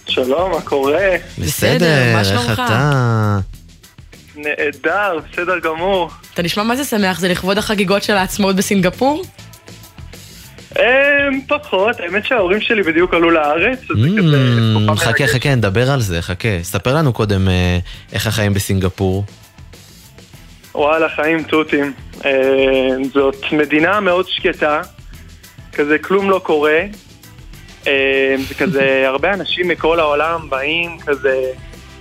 [0.07, 1.09] שלום, מה קורה?
[1.39, 3.39] בסדר, איך אתה?
[4.35, 6.09] נהדר, בסדר גמור.
[6.33, 9.23] אתה נשמע מה זה שמח, זה לכבוד החגיגות של העצמאות בסינגפור?
[10.79, 14.37] אמ, פחות, האמת שההורים שלי בדיוק עלו לארץ, אז זה כזה...
[14.87, 16.49] Mm, חכה, חכה, נדבר על זה, חכה.
[16.61, 17.79] ספר לנו קודם אה,
[18.13, 19.23] איך החיים בסינגפור.
[20.75, 21.93] וואלה, חיים תותים.
[22.25, 24.81] אמ, זאת מדינה מאוד שקטה,
[25.73, 26.79] כזה כלום לא קורה.
[28.47, 31.51] זה כזה, הרבה אנשים מכל העולם באים כזה,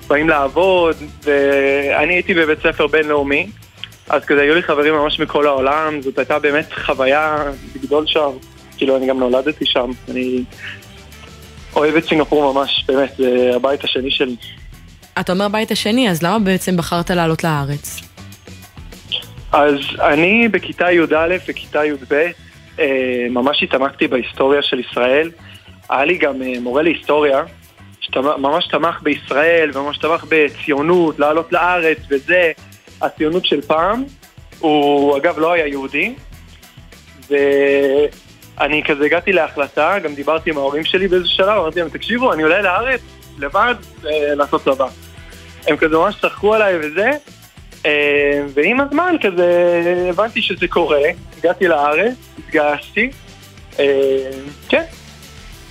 [0.08, 3.46] באים לעבוד, ואני הייתי בבית ספר בינלאומי,
[4.08, 7.44] אז כזה היו לי חברים ממש מכל העולם, זאת הייתה באמת חוויה
[7.76, 8.30] לגדול שם,
[8.76, 10.44] כאילו אני גם נולדתי שם, אני
[11.76, 14.36] אוהב את סינגפור ממש, באמת, זה הבית השני שלי.
[15.20, 18.00] אתה אומר בית השני, אז למה בעצם בחרת לעלות לארץ?
[19.52, 22.14] אז אני בכיתה י"א וכיתה י"ב
[22.78, 25.30] אה, ממש התעמקתי בהיסטוריה של ישראל.
[25.90, 27.42] היה לי גם אה, מורה להיסטוריה,
[28.14, 32.52] שממש תמך בישראל וממש תמך בציונות, לעלות לארץ וזה,
[33.00, 34.04] הציונות של פעם.
[34.58, 36.14] הוא אגב לא היה יהודי,
[37.30, 42.42] ואני כזה הגעתי להחלטה, גם דיברתי עם ההורים שלי באיזה שלב, אמרתי להם, תקשיבו, אני
[42.42, 43.00] עולה לארץ
[43.38, 44.86] לבד אה, לעשות צבא.
[45.66, 47.10] הם כזה ממש צחקו עליי וזה,
[47.86, 51.00] אה, ועם הזמן כזה הבנתי שזה קורה,
[51.38, 53.10] הגעתי לארץ, התגייסתי,
[53.78, 54.30] אה,
[54.68, 54.84] כן.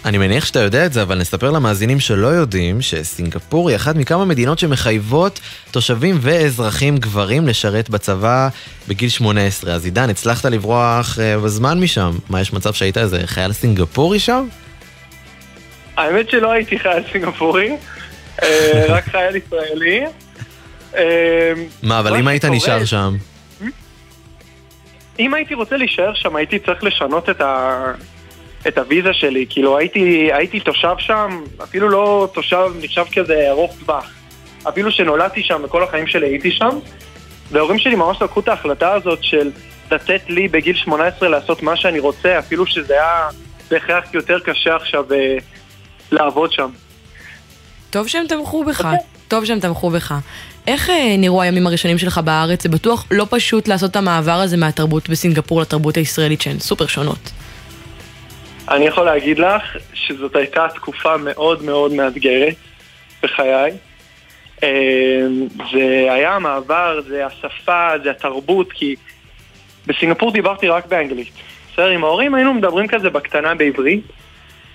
[0.05, 4.25] אני מניח שאתה יודע את זה, אבל נספר למאזינים שלא יודעים שסינגפור היא אחת מכמה
[4.25, 5.39] מדינות שמחייבות
[5.71, 8.49] תושבים ואזרחים גברים לשרת בצבא
[8.87, 9.73] בגיל 18.
[9.73, 12.11] אז עידן, הצלחת לברוח אה, בזמן משם.
[12.29, 14.47] מה, יש מצב שהיית איזה חייל סינגפורי שם?
[15.97, 17.71] האמת שלא הייתי חייל סינגפורי,
[18.43, 20.01] אה, רק חייל ישראלי.
[20.97, 23.15] אה, מה, אבל אם היית נשאר שם?
[25.19, 27.91] אם הייתי רוצה להישאר שם, הייתי צריך לשנות את, ה...
[28.67, 29.45] את הוויזה שלי.
[29.49, 34.11] כאילו, הייתי, הייתי תושב שם, אפילו לא תושב נחשב כזה ארוך טווח.
[34.69, 36.79] אפילו שנולדתי שם וכל החיים שלי הייתי שם,
[37.51, 39.51] וההורים שלי ממש לקחו את ההחלטה הזאת של
[39.91, 43.29] לתת לי בגיל 18 לעשות מה שאני רוצה, אפילו שזה היה
[43.71, 45.37] בהכרח יותר קשה עכשיו אה,
[46.11, 46.69] לעבוד שם.
[47.89, 48.87] טוב שהם תמכו בך,
[49.27, 50.15] טוב שהם תמכו בך.
[50.67, 52.63] איך אה, נראו הימים הראשונים שלך בארץ?
[52.63, 57.31] זה בטוח לא פשוט לעשות את המעבר הזה מהתרבות בסינגפור לתרבות הישראלית שהן סופר שונות.
[58.69, 62.55] אני יכול להגיד לך שזאת הייתה תקופה מאוד מאוד מאתגרת
[63.23, 63.71] בחיי.
[64.63, 65.27] אה,
[65.71, 68.95] זה היה המעבר, זה השפה, זה התרבות, כי
[69.87, 71.31] בסינגפור דיברתי רק באנגלית.
[71.73, 74.03] בסדר, עם ההורים היינו מדברים כזה בקטנה בעברית.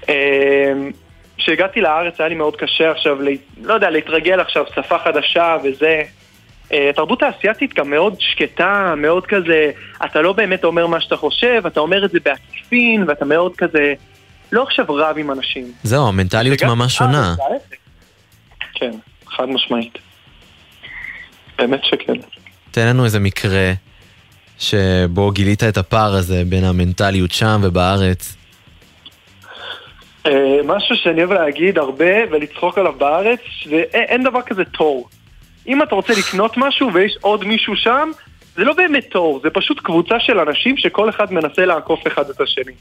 [0.09, 0.73] אה,
[1.39, 3.19] כשהגעתי לארץ היה לי מאוד קשה עכשיו,
[3.63, 6.03] לא יודע, להתרגל עכשיו, שפה חדשה וזה.
[6.73, 9.71] אה, התרבות האסייתית גם מאוד שקטה, מאוד כזה,
[10.05, 13.95] אתה לא באמת אומר מה שאתה חושב, אתה אומר את זה בעקיפין, ואתה מאוד כזה,
[14.53, 15.73] לא עכשיו רב עם אנשים.
[15.83, 17.35] זהו, המנטליות ממש בארץ שונה.
[18.75, 18.91] כן,
[19.27, 19.99] חד משמעית.
[21.59, 22.13] באמת שכן.
[22.71, 23.73] תן לנו איזה מקרה
[24.59, 28.37] שבו גילית את הפער הזה בין המנטליות שם ובארץ.
[30.27, 33.41] אה, משהו שאני אוהב להגיד הרבה ולצחוק עליו בארץ,
[33.71, 35.09] ואין דבר כזה תור.
[35.69, 38.11] אם אתה רוצה לקנות משהו ויש עוד מישהו שם,
[38.57, 42.41] זה לא באמת תור, זה פשוט קבוצה של אנשים שכל אחד מנסה לעקוף אחד את
[42.41, 42.73] השני.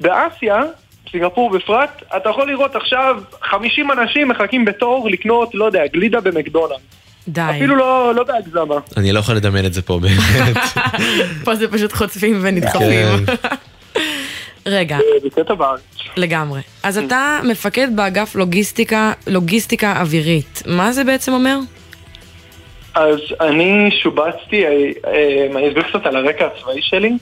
[0.00, 0.62] באסיה,
[1.10, 6.78] סינגפור בפרט, אתה יכול לראות עכשיו 50 אנשים מחכים בתור לקנות, לא יודע, גלידה במקדונלד.
[7.28, 7.40] די.
[7.56, 8.74] אפילו לא, לא בהגזמה.
[8.96, 10.56] אני לא יכול לדמיין את זה פה באמת.
[11.44, 13.26] פה זה פשוט חוטפים ונדחפים.
[13.26, 13.34] כן.
[14.66, 15.80] רגע, בקטע בארץ.
[16.16, 16.60] לגמרי.
[16.82, 20.62] אז אתה מפקד באגף לוגיסטיקה, לוגיסטיקה אווירית.
[20.66, 21.58] מה זה בעצם אומר?
[22.96, 27.12] אז אני שובצתי, אה, אה, אני אסביר קצת על הרקע הצבאי שלי.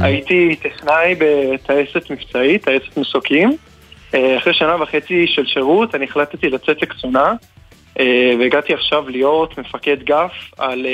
[0.00, 3.56] הייתי טכנאי בטייסת מבצעית, טייסת מסוקים.
[4.14, 7.32] אה, אחרי שנה וחצי של שירות אני החלטתי לצאת לקצונה,
[8.38, 10.86] והגעתי עכשיו להיות מפקד גף על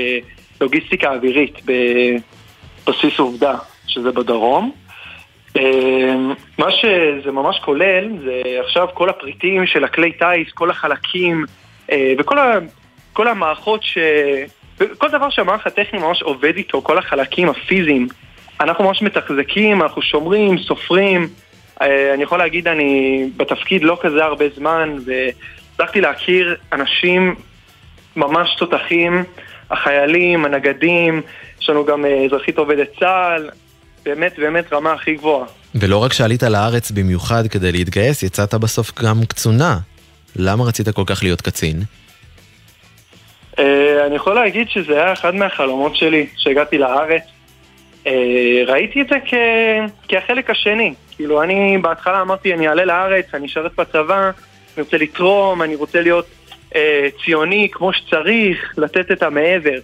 [0.61, 3.55] לוגיסטיקה אווירית בבסיס עובדה,
[3.87, 4.72] שזה בדרום.
[6.59, 11.45] מה שזה ממש כולל זה עכשיו כל הפריטים של הכלי טיס, כל החלקים
[12.18, 12.59] וכל ה...
[13.13, 13.99] כל המערכות ש...
[14.99, 18.09] כל דבר שהמערך הטכני ממש עובד איתו, כל החלקים הפיזיים,
[18.61, 21.29] אנחנו ממש מתחזקים, אנחנו שומרים, סופרים.
[21.83, 27.35] אה, אני יכול להגיד, אני בתפקיד לא כזה הרבה זמן, והצלחתי להכיר אנשים
[28.17, 29.25] ממש תותחים,
[29.71, 31.23] החיילים, הנגדים,
[31.61, 33.51] יש לנו גם אה, אזרחית עובדת צה"ל,
[34.05, 35.47] באמת באמת רמה הכי גבוהה.
[35.75, 39.79] ולא רק שעלית לארץ במיוחד כדי להתגייס, יצאת בסוף גם קצונה.
[40.37, 41.83] למה רצית כל כך להיות קצין?
[43.59, 47.23] אה, אני יכול להגיד שזה היה אחד מהחלומות שלי כשהגעתי לארץ.
[48.07, 49.35] אה, ראיתי את זה כ...
[50.09, 50.95] כחלק השני.
[51.17, 54.31] כאילו, אני בהתחלה אמרתי, אני אעלה לארץ, אני אשרת בצבא,
[54.77, 56.27] אני רוצה לתרום, אני רוצה להיות
[56.75, 59.79] אה, ציוני כמו שצריך, לתת את המעבר.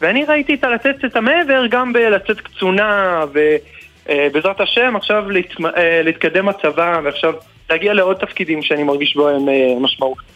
[0.00, 5.66] ואני ראיתי את הלתת את המעבר גם בלצאת קצונה, ובעזרת השם עכשיו להתמ...
[5.66, 7.34] אה, להתקדם בצבא, ועכשיו
[7.70, 10.35] להגיע לעוד תפקידים שאני מרגיש בהם אה, משמעות.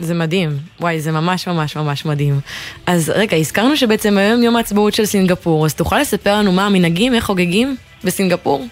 [0.00, 0.50] זה מדהים.
[0.80, 2.40] וואי, זה ממש ממש ממש מדהים.
[2.86, 7.14] אז רגע, הזכרנו שבעצם היום יום העצמאות של סינגפור, אז תוכל לספר לנו מה המנהגים,
[7.14, 8.66] איך חוגגים בסינגפור?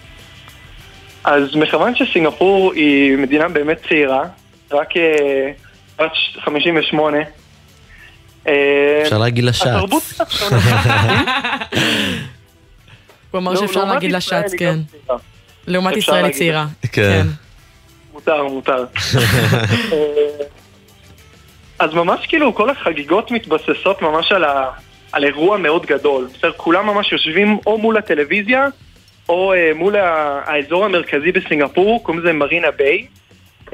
[1.25, 4.23] אז מכיוון שסינגפור היא מדינה באמת צעירה,
[4.73, 5.51] רק אה,
[5.99, 6.13] בת
[6.45, 7.17] 58,
[8.49, 9.67] אה, אפשר להגיד לה שץ.
[9.67, 10.59] התרבות קצת שונה.
[13.31, 14.79] הוא אמר לא, שאפשר להגיד לה ישראל שץ, היא כן.
[14.91, 15.19] צעירה.
[15.67, 16.33] לעומת ישראל היא.
[16.33, 16.67] צעירה.
[16.93, 17.27] כן.
[18.13, 18.85] מותר, מותר.
[21.79, 24.71] אז ממש כאילו כל החגיגות מתבססות ממש על, ה,
[25.13, 26.29] על אירוע מאוד גדול.
[26.35, 28.69] בסדר, כולם ממש יושבים או מול הטלוויזיה
[29.29, 33.07] או אה, מול ה, האזור המרכזי בסינגפור, קוראים לזה מרינה ביי,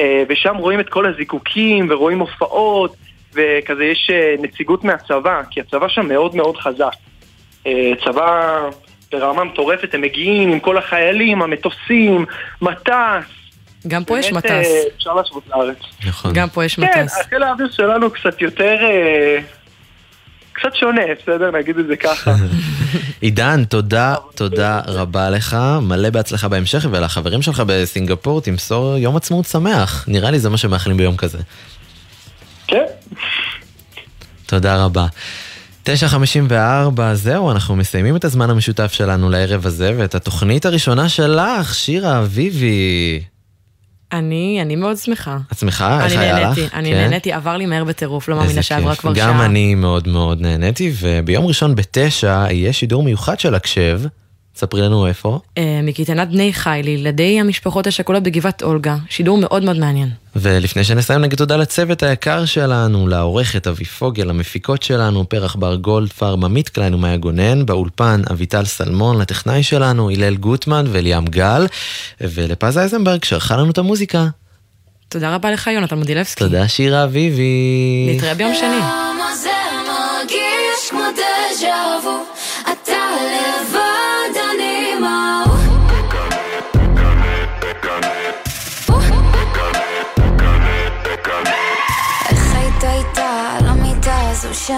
[0.00, 2.96] אה, ושם רואים את כל הזיקוקים ורואים הופעות,
[3.34, 6.92] וכזה יש אה, נציגות מהצבא, כי הצבא שם מאוד מאוד חזק.
[7.66, 8.61] אה, צבא
[9.12, 12.24] ברמה מטורפת, הם מגיעים עם כל החיילים, המטוסים,
[12.62, 13.41] מטס.
[13.89, 14.51] גם פה יש מטס.
[14.51, 15.76] אה, אפשר להשוות לארץ.
[16.07, 16.33] נכון.
[16.33, 17.20] גם פה יש כן, מטס.
[17.20, 18.76] החיל האוויר שלנו קצת יותר...
[18.83, 19.39] אה,
[20.53, 21.51] קצת שונה, בסדר?
[21.51, 22.35] נגיד את זה ככה.
[23.20, 30.05] עידן, תודה, תודה רבה לך, מלא בהצלחה בהמשך, ולחברים שלך בסינגפור תמסור יום עצמאות שמח.
[30.09, 31.39] נראה לי זה מה שמאחלים ביום כזה.
[32.66, 32.85] כן.
[34.47, 35.07] תודה רבה.
[35.85, 35.91] 9.54,
[37.14, 43.20] זהו, אנחנו מסיימים את הזמן המשותף שלנו לערב הזה, ואת התוכנית הראשונה שלך, שירה אביבי.
[44.13, 45.39] אני, אני מאוד שמחה.
[45.53, 46.05] את שמחה?
[46.05, 46.59] איך אני היה לך?
[46.59, 46.97] נהניתי, אני כן?
[46.97, 48.95] נהניתי, עבר לי מהר בטירוף, לא מאמינה שעברה.
[48.97, 49.47] כבר גם שעה.
[49.47, 54.01] אני מאוד מאוד נהניתי, וביום ראשון בתשע יהיה שידור מיוחד של הקשב.
[54.57, 55.38] ספרי לנו איפה.
[55.59, 58.96] אה, מקייטנת בני חי לילדי המשפחות השכולות בגבעת אולגה.
[59.09, 60.09] שידור מאוד מאוד מעניין.
[60.36, 66.44] ולפני שנסיים נגיד תודה לצוות היקר שלנו, לעורכת אבי פוגל, למפיקות שלנו, פרח בר גולדפרב,
[66.44, 71.66] עמית קליין ומאיה גונן, באולפן אביטל סלמון, לטכנאי שלנו, הלל גוטמן וליאם גל,
[72.20, 74.26] ולפז אייזנברג שערכה לנו את המוזיקה.
[75.09, 76.44] תודה רבה לך, יונתן מודילבסקי.
[76.44, 78.14] תודה שירה אביבי.
[78.16, 79.22] נתראה ביום שני.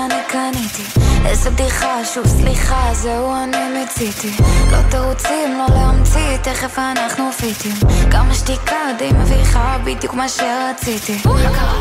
[0.08, 1.00] שאני קניתי?
[1.26, 4.30] איזה בדיחה, שוב סליחה, זהו אני מיציתי.
[4.72, 7.72] לא תירוצים, לא להמציא, תכף אנחנו פיטים.
[8.08, 11.18] גם השתיקה די מביכה, בדיוק מה שרציתי.
[11.24, 11.74] מה קרה?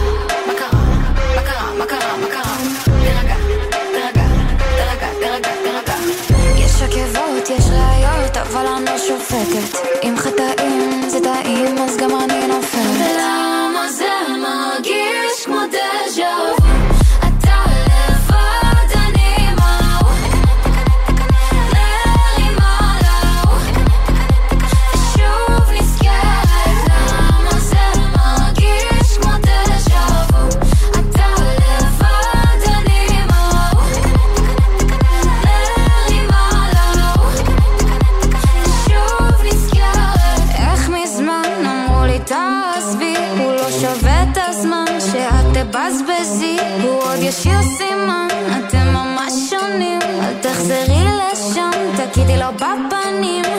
[0.47, 0.82] מה קרה?
[1.36, 1.74] מה קרה?
[1.80, 2.17] מה קרה?
[2.17, 2.55] מה קרה?
[2.84, 3.36] תירגע,
[3.91, 4.28] תירגע,
[4.76, 5.93] תירגע, תירגע, תירגע.
[6.57, 9.78] יש עקבות, יש ראיות, אבל אני לא שופטת.
[10.03, 12.32] אם חטאים זה טעים, אז גם אני
[52.43, 53.53] lo va a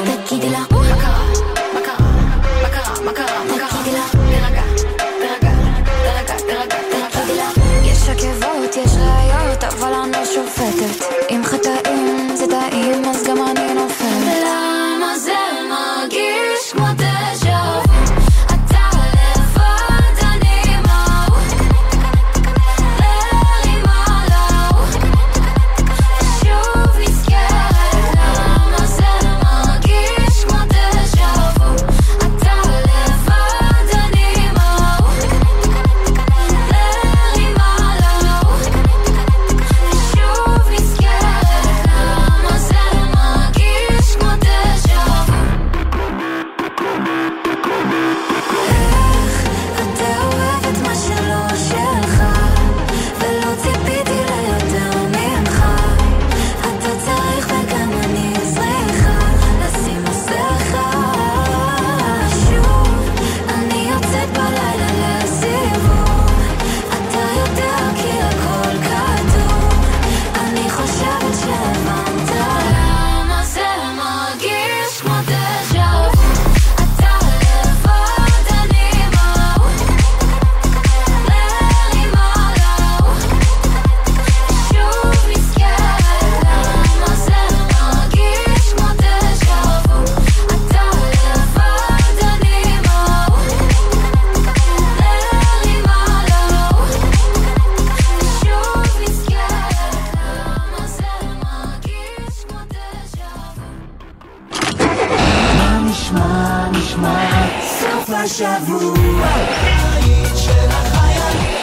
[106.14, 109.26] נשמע, נשמע, סוף השבוע.
[109.26, 111.54] הבית של החיילים.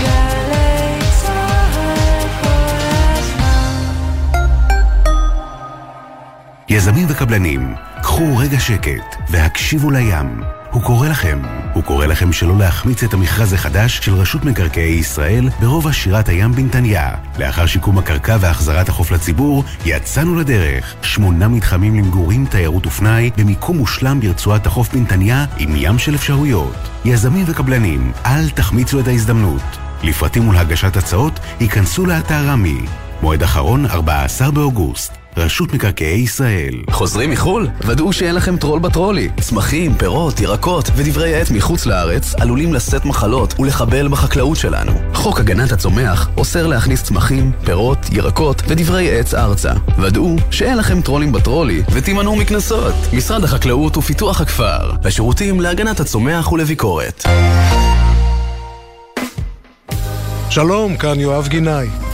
[0.00, 2.48] גלי צהל כל
[3.12, 4.34] הזמן.
[6.68, 10.40] יזמים וקבלנים, קחו רגע שקט והקשיבו לים.
[10.74, 11.38] הוא קורא לכם.
[11.74, 16.52] הוא קורא לכם שלא להחמיץ את המכרז החדש של רשות מקרקעי ישראל ברובע שירת הים
[16.52, 17.10] בנתניה.
[17.38, 20.94] לאחר שיקום הקרקע והחזרת החוף לציבור, יצאנו לדרך.
[21.02, 26.76] שמונה מתחמים למגורים, תיירות ופנאי, במיקום מושלם ברצועת החוף בנתניה, עם ים של אפשרויות.
[27.04, 29.78] יזמים וקבלנים, אל תחמיצו את ההזדמנות.
[30.02, 32.80] לפרטים ולהגשת הצעות, ייכנסו לאתר רמי.
[33.22, 35.23] מועד אחרון, 14 באוגוסט.
[35.36, 36.74] רשות מקרקעי ישראל.
[36.90, 37.68] חוזרים מחו"ל?
[37.86, 39.28] ודאו שאין לכם טרול בטרולי.
[39.40, 44.92] צמחים, פירות, ירקות ודברי עט מחוץ לארץ עלולים לשאת מחלות ולחבל בחקלאות שלנו.
[45.14, 49.72] חוק הגנת הצומח אוסר להכניס צמחים, פירות, ירקות ודברי עץ ארצה.
[49.98, 52.94] ודאו שאין לכם טרולים בטרולי ותימנעו מקנסות.
[53.12, 54.92] משרד החקלאות ופיתוח הכפר.
[55.04, 57.24] השירותים להגנת הצומח ולביקורת.
[60.50, 62.13] שלום, כאן יואב גינאי.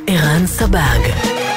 [0.13, 1.50] ערן סבג.